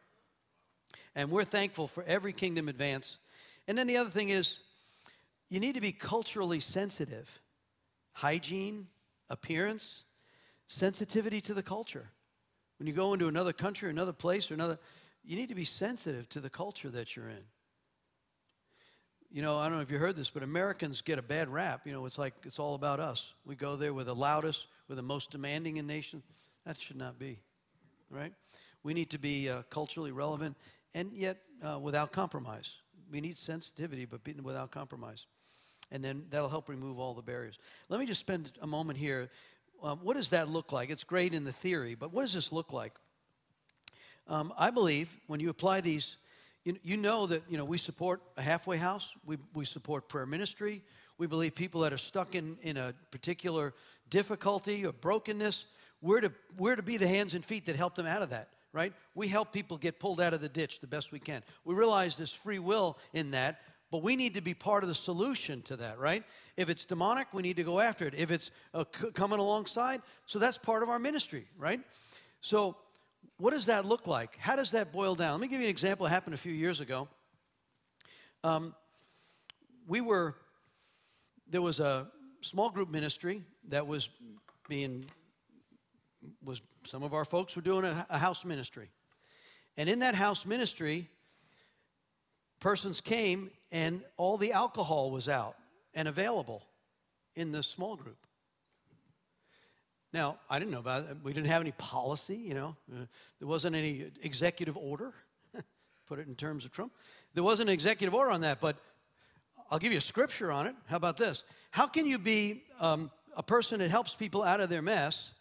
[1.15, 3.17] And we're thankful for every kingdom advance.
[3.67, 4.59] And then the other thing is,
[5.49, 7.29] you need to be culturally sensitive.
[8.17, 8.87] Hygiene,
[9.29, 10.03] appearance,
[10.67, 12.09] sensitivity to the culture.
[12.79, 14.79] When you go into another country, another place, or another,
[15.23, 17.43] you need to be sensitive to the culture that you're in
[19.29, 21.85] you know, I don't know if you heard this, but Americans get a bad rap.
[21.85, 23.33] You know, it's like it's all about us.
[23.45, 26.23] We go there with the loudest, with the most demanding in nation.
[26.65, 27.39] That should not be,
[28.09, 28.33] right?
[28.83, 30.55] We need to be uh, culturally relevant
[30.93, 32.71] and yet uh, without compromise.
[33.11, 35.25] We need sensitivity, but without compromise.
[35.91, 37.57] And then that'll help remove all the barriers.
[37.89, 39.29] Let me just spend a moment here.
[39.81, 40.89] Um, what does that look like?
[40.89, 42.93] It's great in the theory, but what does this look like?
[44.27, 46.17] Um, I believe when you apply these,
[46.65, 49.07] you, you know that you know we support a halfway house.
[49.25, 50.83] We, we support prayer ministry.
[51.17, 53.73] We believe people that are stuck in, in a particular
[54.09, 55.65] difficulty or brokenness,
[56.01, 58.49] we're to, we're to be the hands and feet that help them out of that,
[58.71, 58.93] right?
[59.15, 61.41] We help people get pulled out of the ditch the best we can.
[61.65, 64.95] We realize there's free will in that, but we need to be part of the
[64.95, 66.23] solution to that, right?
[66.57, 68.13] If it's demonic, we need to go after it.
[68.15, 71.79] If it's uh, c- coming alongside, so that's part of our ministry, right?
[72.41, 72.75] So,
[73.37, 74.35] what does that look like?
[74.37, 75.33] How does that boil down?
[75.33, 77.07] Let me give you an example that happened a few years ago.
[78.43, 78.73] Um,
[79.87, 80.35] we were,
[81.49, 82.07] there was a
[82.41, 84.09] small group ministry that was
[84.67, 85.05] being,
[86.43, 88.89] was some of our folks were doing a, a house ministry.
[89.77, 91.07] And in that house ministry,
[92.59, 95.55] persons came and all the alcohol was out
[95.93, 96.63] and available
[97.35, 98.17] in the small group.
[100.13, 101.17] Now, I didn't know about it.
[101.21, 102.75] We didn't have any policy, you know.
[102.91, 103.05] Uh,
[103.39, 105.13] there wasn't any executive order,
[106.07, 106.93] put it in terms of Trump.
[107.33, 108.77] There wasn't an executive order on that, but
[109.69, 110.75] I'll give you a scripture on it.
[110.85, 111.43] How about this?
[111.71, 115.31] How can you be um, a person that helps people out of their mess?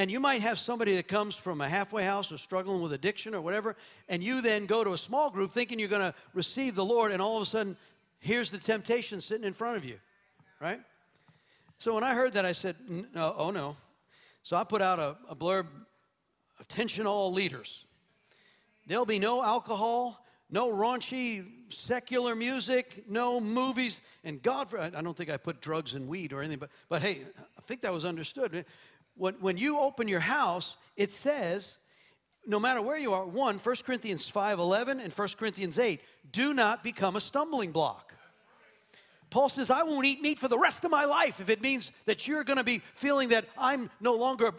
[0.00, 3.34] And you might have somebody that comes from a halfway house or struggling with addiction
[3.34, 3.76] or whatever,
[4.08, 7.12] and you then go to a small group thinking you're going to receive the Lord,
[7.12, 7.76] and all of a sudden,
[8.18, 9.96] here's the temptation sitting in front of you,
[10.58, 10.80] right?
[11.80, 13.76] So when I heard that, I said, no, oh no.
[14.42, 15.66] So I put out a, a blurb
[16.60, 17.84] attention all leaders.
[18.86, 25.28] There'll be no alcohol, no raunchy secular music, no movies, and God, I don't think
[25.28, 28.64] I put drugs and weed or anything, but, but hey, I think that was understood.
[29.20, 31.76] When, when you open your house, it says,
[32.46, 36.00] no matter where you are, one, 1 Corinthians 5.11 and 1 Corinthians 8,
[36.32, 38.14] do not become a stumbling block.
[39.28, 41.92] Paul says, I won't eat meat for the rest of my life if it means
[42.06, 44.54] that you're going to be feeling that I'm no longer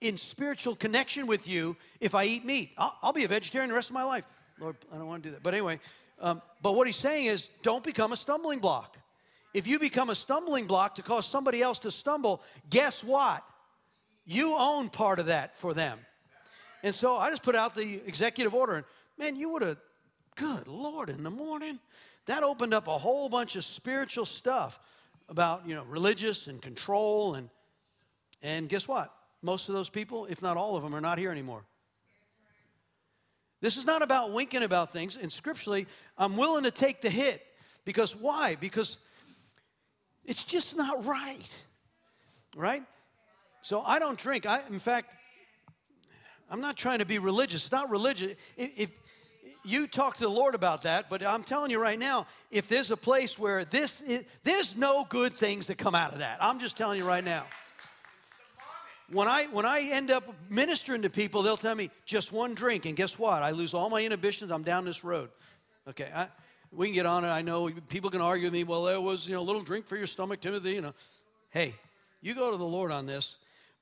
[0.00, 2.70] in spiritual connection with you if I eat meat.
[2.78, 4.24] I'll, I'll be a vegetarian the rest of my life.
[4.58, 5.42] Lord, I don't want to do that.
[5.42, 5.78] But anyway,
[6.22, 8.96] um, but what he's saying is don't become a stumbling block.
[9.52, 12.40] If you become a stumbling block to cause somebody else to stumble,
[12.70, 13.44] guess what?
[14.26, 15.98] You own part of that for them.
[16.82, 18.74] And so I just put out the executive order.
[18.74, 18.84] And
[19.18, 19.78] man, you would have,
[20.34, 21.78] good Lord, in the morning,
[22.26, 24.78] that opened up a whole bunch of spiritual stuff
[25.28, 27.48] about, you know, religious and control and
[28.42, 29.12] and guess what?
[29.42, 31.64] Most of those people, if not all of them, are not here anymore.
[33.60, 35.16] This is not about winking about things.
[35.16, 35.86] And scripturally,
[36.18, 37.44] I'm willing to take the hit.
[37.84, 38.56] Because why?
[38.56, 38.98] Because
[40.24, 41.48] it's just not right.
[42.54, 42.82] Right?
[43.66, 44.46] So I don't drink.
[44.46, 45.10] I, in fact,
[46.48, 47.64] I'm not trying to be religious.
[47.64, 48.36] It's not religious.
[48.56, 48.90] If, if
[49.64, 52.92] you talk to the Lord about that, but I'm telling you right now, if there's
[52.92, 56.38] a place where this is, there's no good things that come out of that.
[56.40, 57.42] I'm just telling you right now.
[59.10, 62.86] When I when I end up ministering to people, they'll tell me just one drink,
[62.86, 63.42] and guess what?
[63.42, 64.52] I lose all my inhibitions.
[64.52, 65.28] I'm down this road.
[65.88, 66.28] Okay, I,
[66.70, 67.28] we can get on it.
[67.30, 68.62] I know people can argue with me.
[68.62, 70.74] Well, there was you know a little drink for your stomach, Timothy.
[70.74, 70.94] You know,
[71.50, 71.74] hey,
[72.22, 73.34] you go to the Lord on this.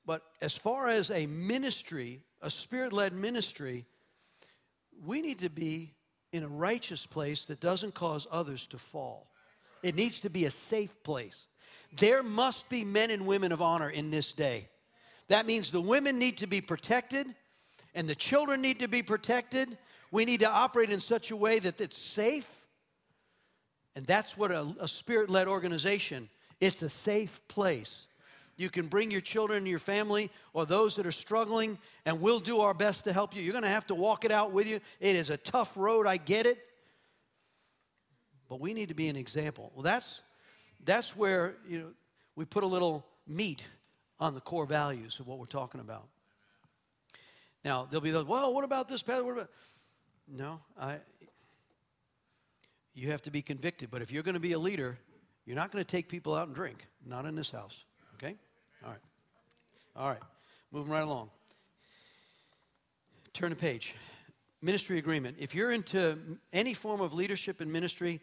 [0.05, 3.85] But as far as a ministry, a spirit-led ministry,
[5.03, 5.93] we need to be
[6.31, 9.31] in a righteous place that doesn't cause others to fall.
[9.81, 11.47] It needs to be a safe place.
[11.97, 14.69] There must be men and women of honor in this day.
[15.27, 17.27] That means the women need to be protected
[17.93, 19.77] and the children need to be protected.
[20.11, 22.47] We need to operate in such a way that it's safe.
[23.95, 26.29] And that's what a, a spirit led organization
[26.61, 28.07] it's a safe place
[28.57, 32.39] you can bring your children and your family or those that are struggling, and we'll
[32.39, 33.41] do our best to help you.
[33.41, 34.79] You're going to have to walk it out with you.
[34.99, 36.57] It is a tough road, I get it.
[38.47, 39.71] But we need to be an example.
[39.75, 40.21] Well, that's,
[40.83, 41.87] that's where you know,
[42.35, 43.63] we put a little meat
[44.19, 46.07] on the core values of what we're talking about.
[47.65, 49.25] Now, there'll be those, well, what about this, Pastor?
[49.25, 49.49] What about?
[50.27, 50.97] No, I,
[52.93, 53.91] you have to be convicted.
[53.91, 54.97] But if you're going to be a leader,
[55.45, 56.85] you're not going to take people out and drink.
[57.05, 57.75] Not in this house.
[58.15, 58.35] Okay?
[58.83, 58.99] All right.
[59.95, 60.21] All right.
[60.71, 61.29] Moving right along.
[63.33, 63.93] Turn the page.
[64.61, 65.37] Ministry agreement.
[65.39, 66.17] If you're into
[66.53, 68.21] any form of leadership and ministry,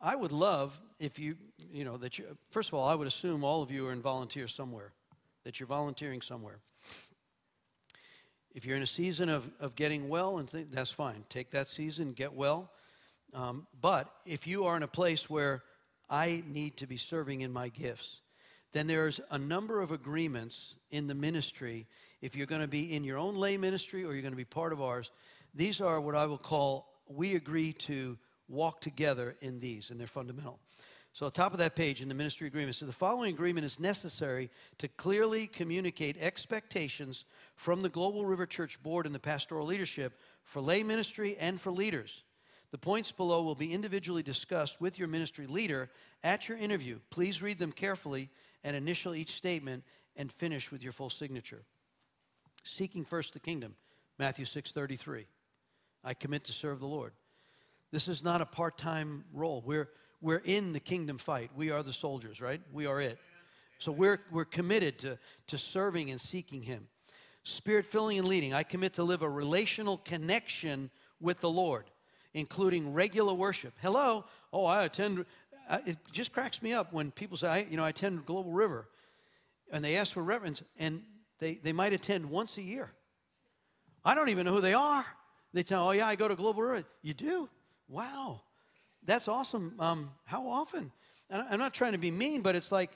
[0.00, 1.36] I would love if you,
[1.72, 4.02] you know, that you, first of all, I would assume all of you are in
[4.02, 4.92] volunteer somewhere,
[5.44, 6.58] that you're volunteering somewhere.
[8.54, 11.24] If you're in a season of, of getting well, and th- that's fine.
[11.28, 12.72] Take that season, get well.
[13.32, 15.62] Um, but if you are in a place where
[16.10, 18.20] I need to be serving in my gifts,
[18.72, 21.86] then there's a number of agreements in the ministry.
[22.20, 24.44] If you're going to be in your own lay ministry or you're going to be
[24.44, 25.10] part of ours,
[25.54, 30.06] these are what I will call we agree to walk together in these, and they're
[30.06, 30.58] fundamental.
[31.14, 34.50] So, top of that page in the ministry agreement, so the following agreement is necessary
[34.78, 37.24] to clearly communicate expectations
[37.56, 41.72] from the Global River Church Board and the pastoral leadership for lay ministry and for
[41.72, 42.22] leaders.
[42.70, 45.90] The points below will be individually discussed with your ministry leader
[46.22, 46.98] at your interview.
[47.10, 48.28] Please read them carefully
[48.62, 49.84] and initial each statement
[50.16, 51.62] and finish with your full signature.
[52.64, 53.74] Seeking first the kingdom,
[54.18, 55.26] Matthew 6:33.
[56.04, 57.12] I commit to serve the Lord.
[57.90, 59.62] This is not a part-time role.
[59.64, 59.88] We're
[60.20, 61.50] we're in the kingdom fight.
[61.54, 62.60] We are the soldiers, right?
[62.72, 63.18] We are it.
[63.78, 66.88] So we're, we're committed to, to serving and seeking Him.
[67.44, 68.52] Spirit filling and leading.
[68.52, 70.90] I commit to live a relational connection
[71.20, 71.84] with the Lord,
[72.38, 73.74] including regular worship.
[73.80, 74.24] Hello?
[74.52, 75.24] Oh, I attend.
[75.86, 78.88] it just cracks me up when people say, I, you know, I attend Global River,
[79.70, 81.02] and they ask for reverence, and
[81.38, 82.90] they, they might attend once a year.
[84.04, 85.04] I don't even know who they are.
[85.52, 86.84] They tell, oh, yeah, I go to Global River.
[87.02, 87.48] You do?
[87.88, 88.42] Wow
[89.08, 89.74] that's awesome.
[89.78, 90.92] Um, how often?
[91.30, 92.90] And I'm not trying to be mean, but it's like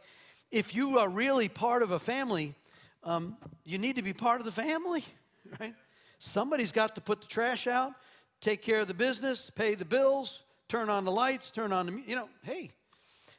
[0.51, 2.55] if you are really part of a family,
[3.03, 5.05] um, you need to be part of the family,
[5.61, 5.75] right?
[6.19, 7.95] Somebody's got to put the trash out,
[8.43, 12.03] take care of the business, pay the bills, turn on the lights, turn on the,
[12.07, 12.71] you know, hey.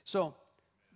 [0.05, 0.33] So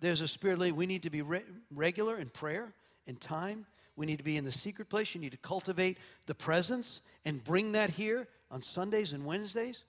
[0.00, 0.72] there's a spirit lead.
[0.72, 2.72] We need to be re- regular in prayer,
[3.06, 3.66] in time.
[3.94, 5.14] We need to be in the secret place.
[5.14, 9.84] You need to cultivate the presence and bring that here on Sundays and Wednesdays.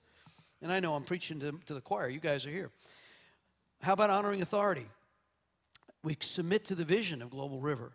[0.62, 2.08] And I know I'm preaching to, to the choir.
[2.08, 2.70] You guys are here.
[3.82, 4.86] How about honoring authority?
[6.02, 7.92] We submit to the vision of Global River.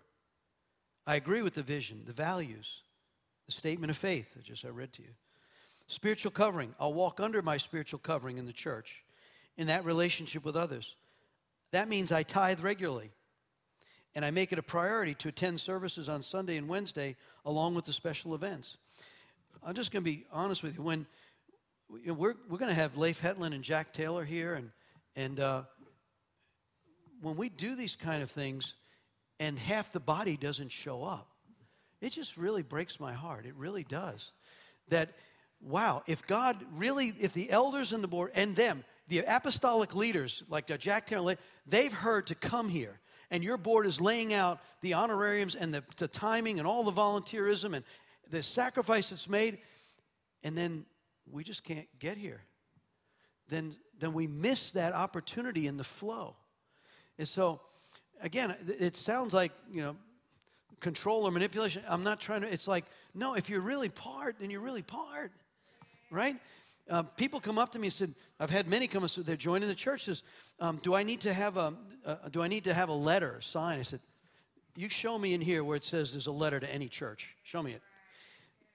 [1.06, 2.82] I agree with the vision, the values,
[3.46, 5.10] the statement of faith that just I read to you.
[5.88, 6.74] Spiritual covering.
[6.80, 9.04] I'll walk under my spiritual covering in the church,
[9.58, 10.96] in that relationship with others.
[11.72, 13.12] That means I tithe regularly.
[14.16, 17.86] And I make it a priority to attend services on Sunday and Wednesday along with
[17.86, 18.78] the special events.
[19.62, 20.84] I'm just going to be honest with you.
[20.84, 21.06] When
[21.90, 24.72] we're, we're going to have Leif Hetland and Jack Taylor here, and,
[25.16, 25.64] and uh,
[27.22, 28.74] when we do these kind of things
[29.40, 31.28] and half the body doesn't show up,
[32.02, 33.46] it just really breaks my heart.
[33.46, 34.32] It really does.
[34.90, 35.10] That,
[35.62, 40.44] wow, if God really, if the elders and the board and them, the apostolic leaders
[40.50, 41.38] like uh, Jack Taylor,
[41.68, 43.00] they've heard to come here,
[43.32, 46.92] and your board is laying out the honorariums and the, the timing and all the
[46.92, 47.84] volunteerism and
[48.32, 49.60] the sacrifice that's made,
[50.44, 50.86] and then
[51.32, 52.42] we just can't get here,
[53.50, 56.36] then, then we miss that opportunity in the flow.
[57.18, 57.62] And so,
[58.22, 59.96] again, it sounds like, you know,
[60.80, 61.84] control or manipulation.
[61.88, 65.32] I'm not trying to, it's like, no, if you're really part, then you're really part,
[66.12, 66.38] right?
[66.90, 69.68] Uh, people come up to me and said, I've had many come, so they're joining
[69.68, 70.06] the church.
[70.06, 70.22] Says,
[70.60, 71.74] um, do I need to have a,
[72.06, 73.80] uh, do I need to have a letter signed?
[73.80, 74.00] I said,
[74.76, 77.28] you show me in here where it says there's a letter to any church.
[77.44, 77.82] Show me it.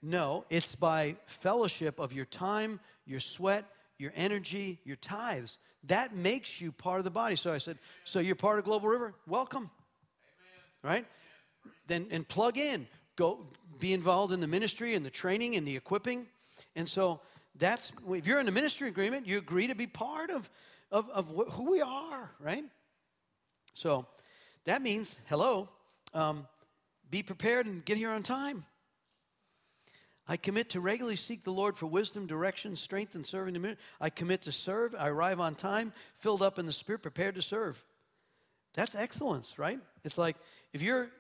[0.03, 3.67] No, it's by fellowship of your time, your sweat,
[3.99, 5.59] your energy, your tithes.
[5.85, 7.37] That makes you part of the body.
[7.37, 9.15] So I said, So you're part of Global River?
[9.27, 9.71] Welcome.
[10.83, 10.95] Amen.
[10.95, 11.07] Right?
[11.87, 12.87] Then and plug in.
[13.17, 13.47] Go
[13.79, 16.27] be involved in the ministry and the training and the equipping.
[16.77, 17.21] And so
[17.59, 20.49] that's if you're in a ministry agreement, you agree to be part of,
[20.91, 22.65] of, of who we are, right?
[23.75, 24.07] So
[24.65, 25.69] that means, hello,
[26.15, 26.47] um,
[27.11, 28.65] be prepared and get here on time.
[30.29, 33.85] I commit to regularly seek the Lord for wisdom, direction, strength, and serving the ministry.
[34.01, 34.95] I commit to serve.
[34.97, 37.83] I arrive on time, filled up in the Spirit, prepared to serve.
[38.75, 39.81] That's excellence, right?
[40.05, 40.37] It's like
[40.73, 41.11] if you're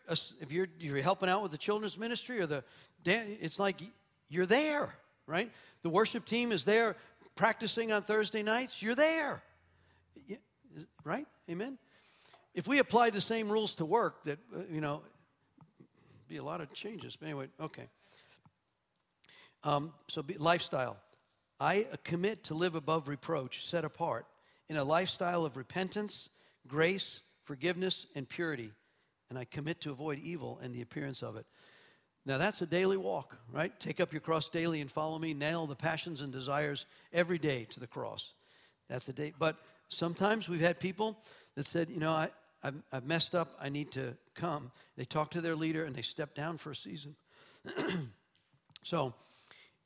[0.41, 2.63] if you're you're helping out with the children's ministry or the
[3.05, 3.81] it's like
[4.29, 4.95] you're there,
[5.31, 5.51] right?
[5.83, 6.97] The worship team is there
[7.37, 8.83] practicing on Thursday nights.
[8.83, 9.43] You're there,
[11.05, 11.27] right?
[11.49, 11.79] Amen.
[12.55, 15.03] If we apply the same rules to work, that uh, you know,
[16.29, 17.17] be a lot of changes.
[17.17, 17.89] But anyway, okay.
[19.63, 20.97] Um, so, be, lifestyle.
[21.61, 24.27] I commit to live above reproach, set apart,
[24.69, 26.29] in a lifestyle of repentance,
[26.67, 28.73] grace, forgiveness, and purity.
[29.29, 31.47] And I commit to avoid evil and the appearance of it.
[32.27, 33.79] Now, that's a daily walk, right?
[33.81, 35.33] Take up your cross daily and follow me.
[35.35, 38.33] Nail the passions and desires every day to the cross.
[38.89, 39.33] That's a day.
[39.39, 39.57] But
[39.89, 41.19] sometimes we've had people
[41.57, 42.31] that said, you know, I,
[42.63, 43.57] I've, I've messed up.
[43.61, 44.71] I need to come.
[44.97, 47.17] They talk to their leader and they step down for a season.
[48.83, 49.15] so,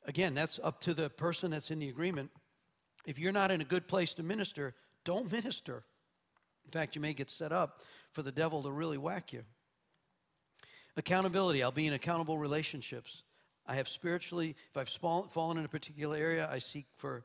[0.07, 2.29] Again, that's up to the person that's in the agreement.
[3.05, 5.83] If you're not in a good place to minister, don't minister.
[6.65, 7.81] In fact, you may get set up
[8.11, 9.43] for the devil to really whack you.
[10.97, 11.61] Accountability.
[11.61, 13.23] I'll be in accountable relationships.
[13.67, 17.23] I have spiritually, if I've fallen in a particular area, I seek for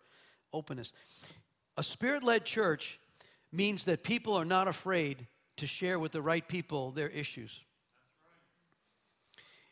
[0.53, 0.93] openness.
[1.77, 2.99] A spirit led church
[3.53, 5.27] means that people are not afraid
[5.57, 7.61] to share with the right people their issues.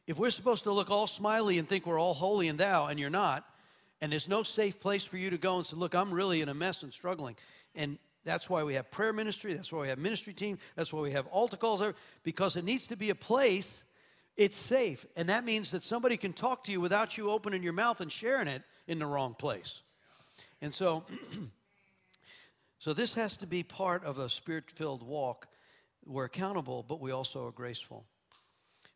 [0.07, 2.99] If we're supposed to look all smiley and think we're all holy and thou, and
[3.01, 3.45] you're not,
[4.01, 6.49] and there's no safe place for you to go and say, Look, I'm really in
[6.49, 7.37] a mess and struggling,
[7.75, 9.55] and That's why we have prayer ministry.
[9.55, 10.59] That's why we have ministry team.
[10.77, 11.83] That's why we have altar calls,
[12.23, 13.85] because it needs to be a place
[14.39, 15.05] it's safe.
[15.16, 18.10] And that means that somebody can talk to you without you opening your mouth and
[18.10, 19.82] sharing it in the wrong place.
[20.62, 21.05] And so,
[22.78, 25.48] so this has to be part of a spirit filled walk.
[26.06, 28.05] We're accountable, but we also are graceful.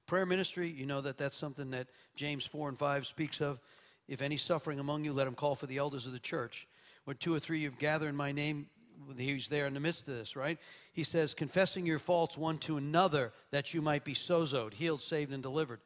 [0.07, 3.61] Prayer ministry, you know that that's something that James 4 and 5 speaks of.
[4.09, 6.69] If any suffering among you, let him call for the elders of the church.
[7.05, 8.69] When two or three you've gathered in my name,
[9.17, 10.59] he's there in the midst of this, right?
[10.93, 15.33] He says, confessing your faults one to another that you might be sozoed, healed, saved,
[15.33, 15.81] and delivered.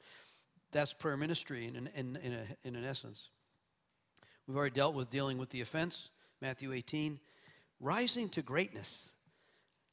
[0.72, 3.28] That's prayer ministry in, in, in, a, in an essence.
[4.46, 6.10] We've already dealt with dealing with the offense,
[6.40, 7.18] Matthew 18.
[7.80, 9.10] Rising to greatness.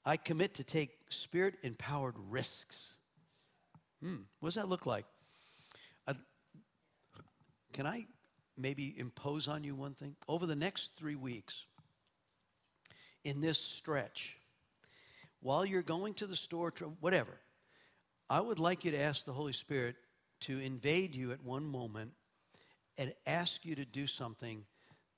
[0.05, 2.95] I commit to take spirit empowered risks.
[4.01, 5.05] Hmm, what does that look like?
[7.73, 8.05] Can I
[8.55, 10.15] maybe impose on you one thing?
[10.27, 11.65] Over the next three weeks,
[13.23, 14.37] in this stretch,
[15.41, 17.37] while you're going to the store, whatever,
[18.29, 19.95] I would like you to ask the Holy Spirit
[20.41, 22.11] to invade you at one moment
[22.97, 24.65] and ask you to do something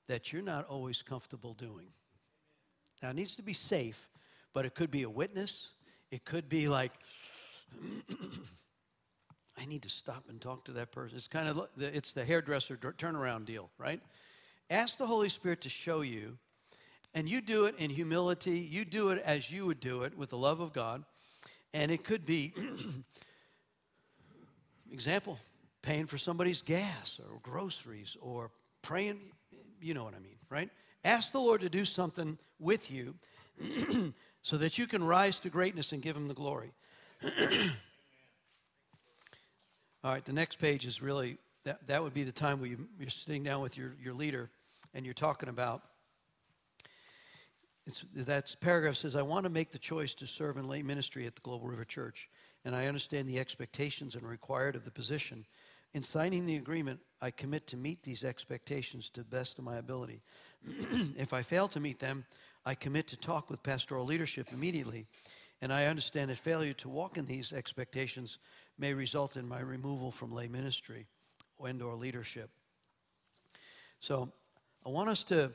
[0.08, 1.88] that you're not always comfortable doing.
[3.02, 4.08] Now, it needs to be safe,
[4.52, 5.68] but it could be a witness.
[6.10, 6.92] It could be like,
[9.58, 11.16] I need to stop and talk to that person.
[11.16, 14.00] It's kind of it's the hairdresser turnaround deal, right?
[14.70, 16.38] Ask the Holy Spirit to show you
[17.14, 18.58] and you do it in humility.
[18.58, 21.04] You do it as you would do it with the love of God.
[21.72, 22.52] And it could be,
[24.92, 25.38] example,
[25.82, 28.50] paying for somebody's gas or groceries or
[28.82, 29.20] praying.
[29.80, 30.70] You know what I mean, right?
[31.04, 33.14] Ask the Lord to do something with you
[34.42, 36.72] so that you can rise to greatness and give Him the glory.
[40.04, 42.86] All right, the next page is really that, that would be the time where you,
[42.98, 44.50] you're sitting down with your, your leader
[44.94, 45.82] and you're talking about
[48.14, 51.34] that paragraph says, I want to make the choice to serve in lay ministry at
[51.34, 52.28] the Global River Church,
[52.64, 55.46] and I understand the expectations and required of the position.
[55.94, 59.76] In signing the agreement, I commit to meet these expectations to the best of my
[59.76, 60.20] ability.
[61.16, 62.24] if I fail to meet them,
[62.64, 65.06] I commit to talk with pastoral leadership immediately,
[65.62, 68.38] and I understand that failure to walk in these expectations
[68.78, 71.06] may result in my removal from lay ministry
[71.64, 72.50] and or leadership.
[74.00, 74.32] So
[74.84, 75.52] I want us to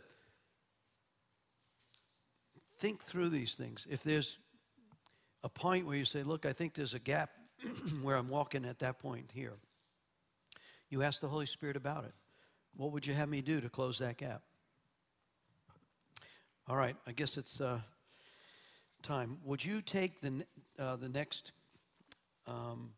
[2.81, 3.85] think through these things.
[3.87, 4.39] If there's
[5.43, 7.29] a point where you say, look, I think there's a gap
[8.01, 9.53] where I'm walking at that point here,
[10.89, 12.13] you ask the Holy Spirit about it.
[12.75, 14.41] What would you have me do to close that gap?
[16.67, 17.81] All right, I guess it's uh,
[19.03, 19.37] time.
[19.43, 20.43] Would you take the,
[20.79, 21.51] uh, the next,
[22.47, 22.93] um,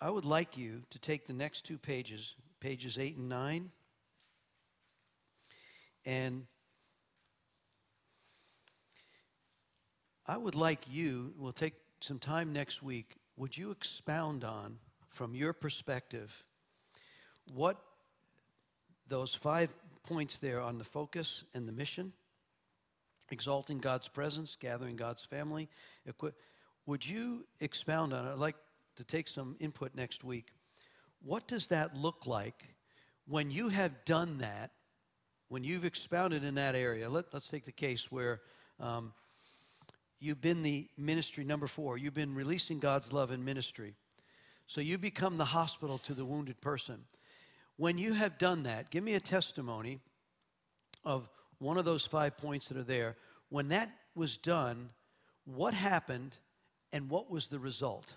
[0.00, 3.70] I would like you to take the next two pages, pages 8 and 9,
[6.06, 6.46] and
[10.30, 11.72] I would like you, we'll take
[12.02, 14.76] some time next week, would you expound on,
[15.08, 16.44] from your perspective,
[17.54, 17.78] what
[19.08, 19.70] those five
[20.04, 22.12] points there on the focus and the mission,
[23.30, 25.66] exalting God's presence, gathering God's family,
[26.84, 28.32] would you expound on it?
[28.32, 28.56] I'd like
[28.96, 30.52] to take some input next week.
[31.22, 32.74] What does that look like
[33.26, 34.72] when you have done that,
[35.48, 37.08] when you've expounded in that area?
[37.08, 38.42] Let, us take the case where
[38.78, 39.14] um,
[40.20, 41.98] you've been the ministry number four.
[41.98, 43.94] You've been releasing god's love in ministry.
[44.66, 47.04] So you become the hospital to the wounded person.
[47.76, 50.00] When you have done that give me a testimony
[51.04, 51.28] of
[51.58, 53.16] one of those five points that are there.
[53.48, 54.90] When that was done
[55.44, 56.36] what happened
[56.92, 58.12] and what was the result?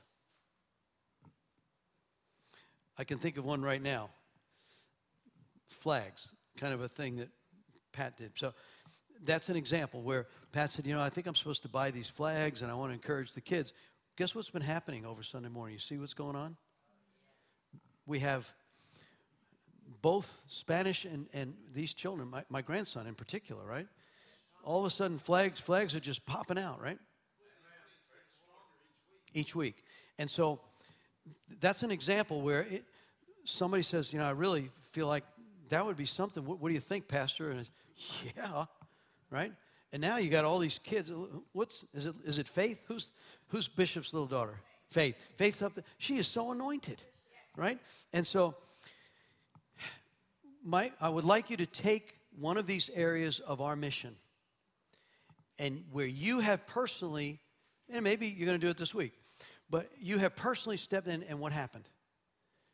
[2.97, 4.09] I can think of one right now.
[5.69, 7.29] Flags kind of a thing that
[7.93, 8.31] pat did.
[8.35, 8.53] So
[9.23, 12.07] that's an example where Pat said, You know, I think I'm supposed to buy these
[12.07, 13.73] flags and I want to encourage the kids.
[14.17, 15.73] Guess what's been happening over Sunday morning?
[15.73, 16.57] You see what's going on?
[18.05, 18.51] We have
[20.01, 23.87] both Spanish and, and these children, my, my grandson in particular, right?
[24.63, 26.99] All of a sudden, flags, flags are just popping out, right?
[29.33, 29.83] Each week.
[30.19, 30.59] And so
[31.59, 32.83] that's an example where it,
[33.45, 35.23] somebody says, You know, I really feel like
[35.69, 36.45] that would be something.
[36.45, 37.49] What, what do you think, Pastor?
[37.49, 37.67] And
[38.35, 38.65] yeah,
[39.29, 39.53] right?
[39.93, 41.11] And now you got all these kids.
[41.51, 42.15] What's is it?
[42.25, 42.79] Is it Faith?
[42.85, 43.11] Who's
[43.47, 44.59] who's Bishop's little daughter?
[44.87, 45.15] Faith.
[45.37, 45.83] Faith's up there.
[45.97, 47.01] She is so anointed,
[47.57, 47.77] right?
[48.13, 48.55] And so,
[50.63, 54.15] my I would like you to take one of these areas of our mission,
[55.59, 57.39] and where you have personally,
[57.89, 59.11] and maybe you're going to do it this week,
[59.69, 61.89] but you have personally stepped in, and what happened?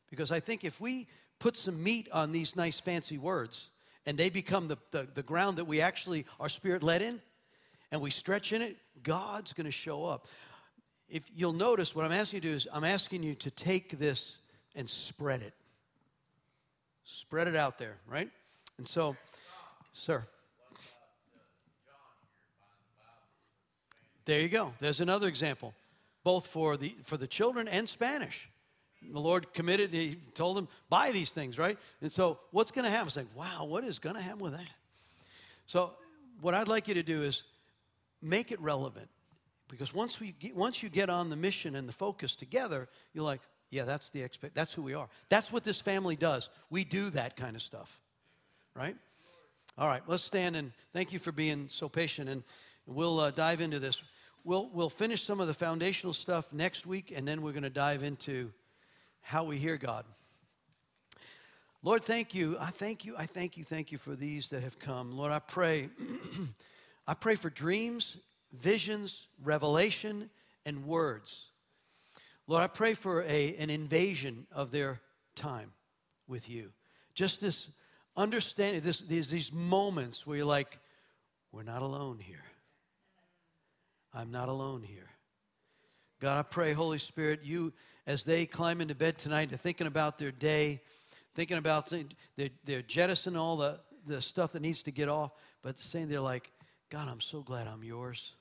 [0.10, 1.08] Because I think if we
[1.40, 3.70] put some meat on these nice fancy words
[4.08, 7.20] and they become the, the, the ground that we actually are spirit led in,
[7.92, 10.28] and we stretch in it, God's going to show up.
[11.10, 14.00] If you'll notice, what I'm asking you to do is I'm asking you to take
[14.00, 14.38] this
[14.76, 15.54] and spread it.
[17.04, 18.30] Spread it out there, right?
[18.78, 19.18] And so,
[19.92, 20.26] sir.
[24.24, 24.74] There you go.
[24.80, 25.74] There's another example,
[26.24, 28.50] both for the for the children and Spanish.
[29.02, 31.78] The Lord committed, He told them, buy these things, right?
[32.02, 33.08] And so what's going to happen?
[33.08, 34.70] It's like, wow, what is going to happen with that?
[35.68, 35.94] So
[36.42, 37.44] what I'd like you to do is
[38.22, 39.10] make it relevant.
[39.70, 43.24] Because once, we get, once you get on the mission and the focus together, you're
[43.24, 44.56] like, yeah, that's the expect.
[44.56, 45.10] That's who we are.
[45.30, 46.50] That's what this family does.
[46.70, 48.00] We do that kind of stuff,
[48.74, 48.96] right?
[49.78, 52.44] All right, let's stand and thank you for being so patient, and
[52.86, 54.02] we'll uh, dive into this.
[54.44, 57.70] We'll we'll finish some of the foundational stuff next week, and then we're going to
[57.70, 58.52] dive into
[59.28, 60.06] how we hear God.
[61.84, 62.56] Lord, thank you.
[62.62, 63.14] I thank you.
[63.18, 63.66] I thank you.
[63.66, 65.18] Thank you for these that have come.
[65.18, 65.90] Lord, I pray.
[67.08, 68.16] I pray for dreams,
[68.54, 70.30] visions, revelation,
[70.66, 71.40] and words.
[72.48, 75.02] Lord, I pray for a, an invasion of their
[75.36, 75.74] time
[76.26, 76.72] with you.
[77.14, 77.68] Just this
[78.16, 80.80] understanding, this, these, these moments where you're like,
[81.52, 82.46] we're not alone here.
[84.14, 85.10] I'm not alone here.
[86.22, 87.74] God, I pray, Holy Spirit, you
[88.08, 90.82] as they climb into bed tonight, they're thinking about their day,
[91.36, 91.92] thinking about
[92.38, 95.32] they're, they're jettisoning all the, the stuff that needs to get off,
[95.62, 96.50] but saying they're like,
[96.90, 98.32] God, I'm so glad I'm yours.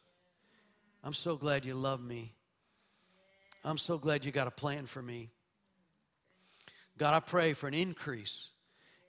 [1.02, 2.32] I'm so glad you love me.
[3.64, 5.30] I'm so glad you got a plan for me.
[6.96, 8.48] God, I pray for an increase,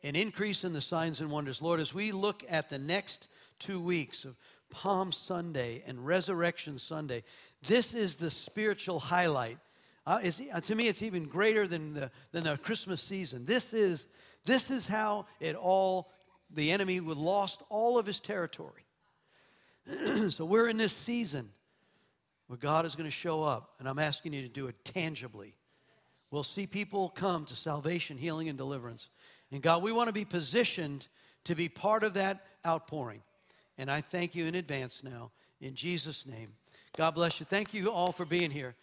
[0.03, 1.61] an increase in the signs and wonders.
[1.61, 3.27] Lord, as we look at the next
[3.59, 4.35] two weeks of
[4.71, 7.23] Palm Sunday and Resurrection Sunday,
[7.67, 9.59] this is the spiritual highlight
[10.07, 10.21] uh,
[10.53, 13.43] uh, to me, it's even greater than the, than the Christmas season.
[13.43, 14.07] This is,
[14.45, 16.09] this is how it all,
[16.49, 18.85] the enemy would lost all of his territory.
[20.29, 21.49] so we're in this season
[22.47, 25.57] where God is going to show up, and I'm asking you to do it tangibly.
[26.31, 29.09] We'll see people come to salvation, healing, and deliverance.
[29.51, 31.05] And God, we want to be positioned
[31.43, 33.21] to be part of that outpouring.
[33.77, 36.53] And I thank you in advance now, in Jesus' name.
[36.95, 37.45] God bless you.
[37.45, 38.73] Thank you all for being here.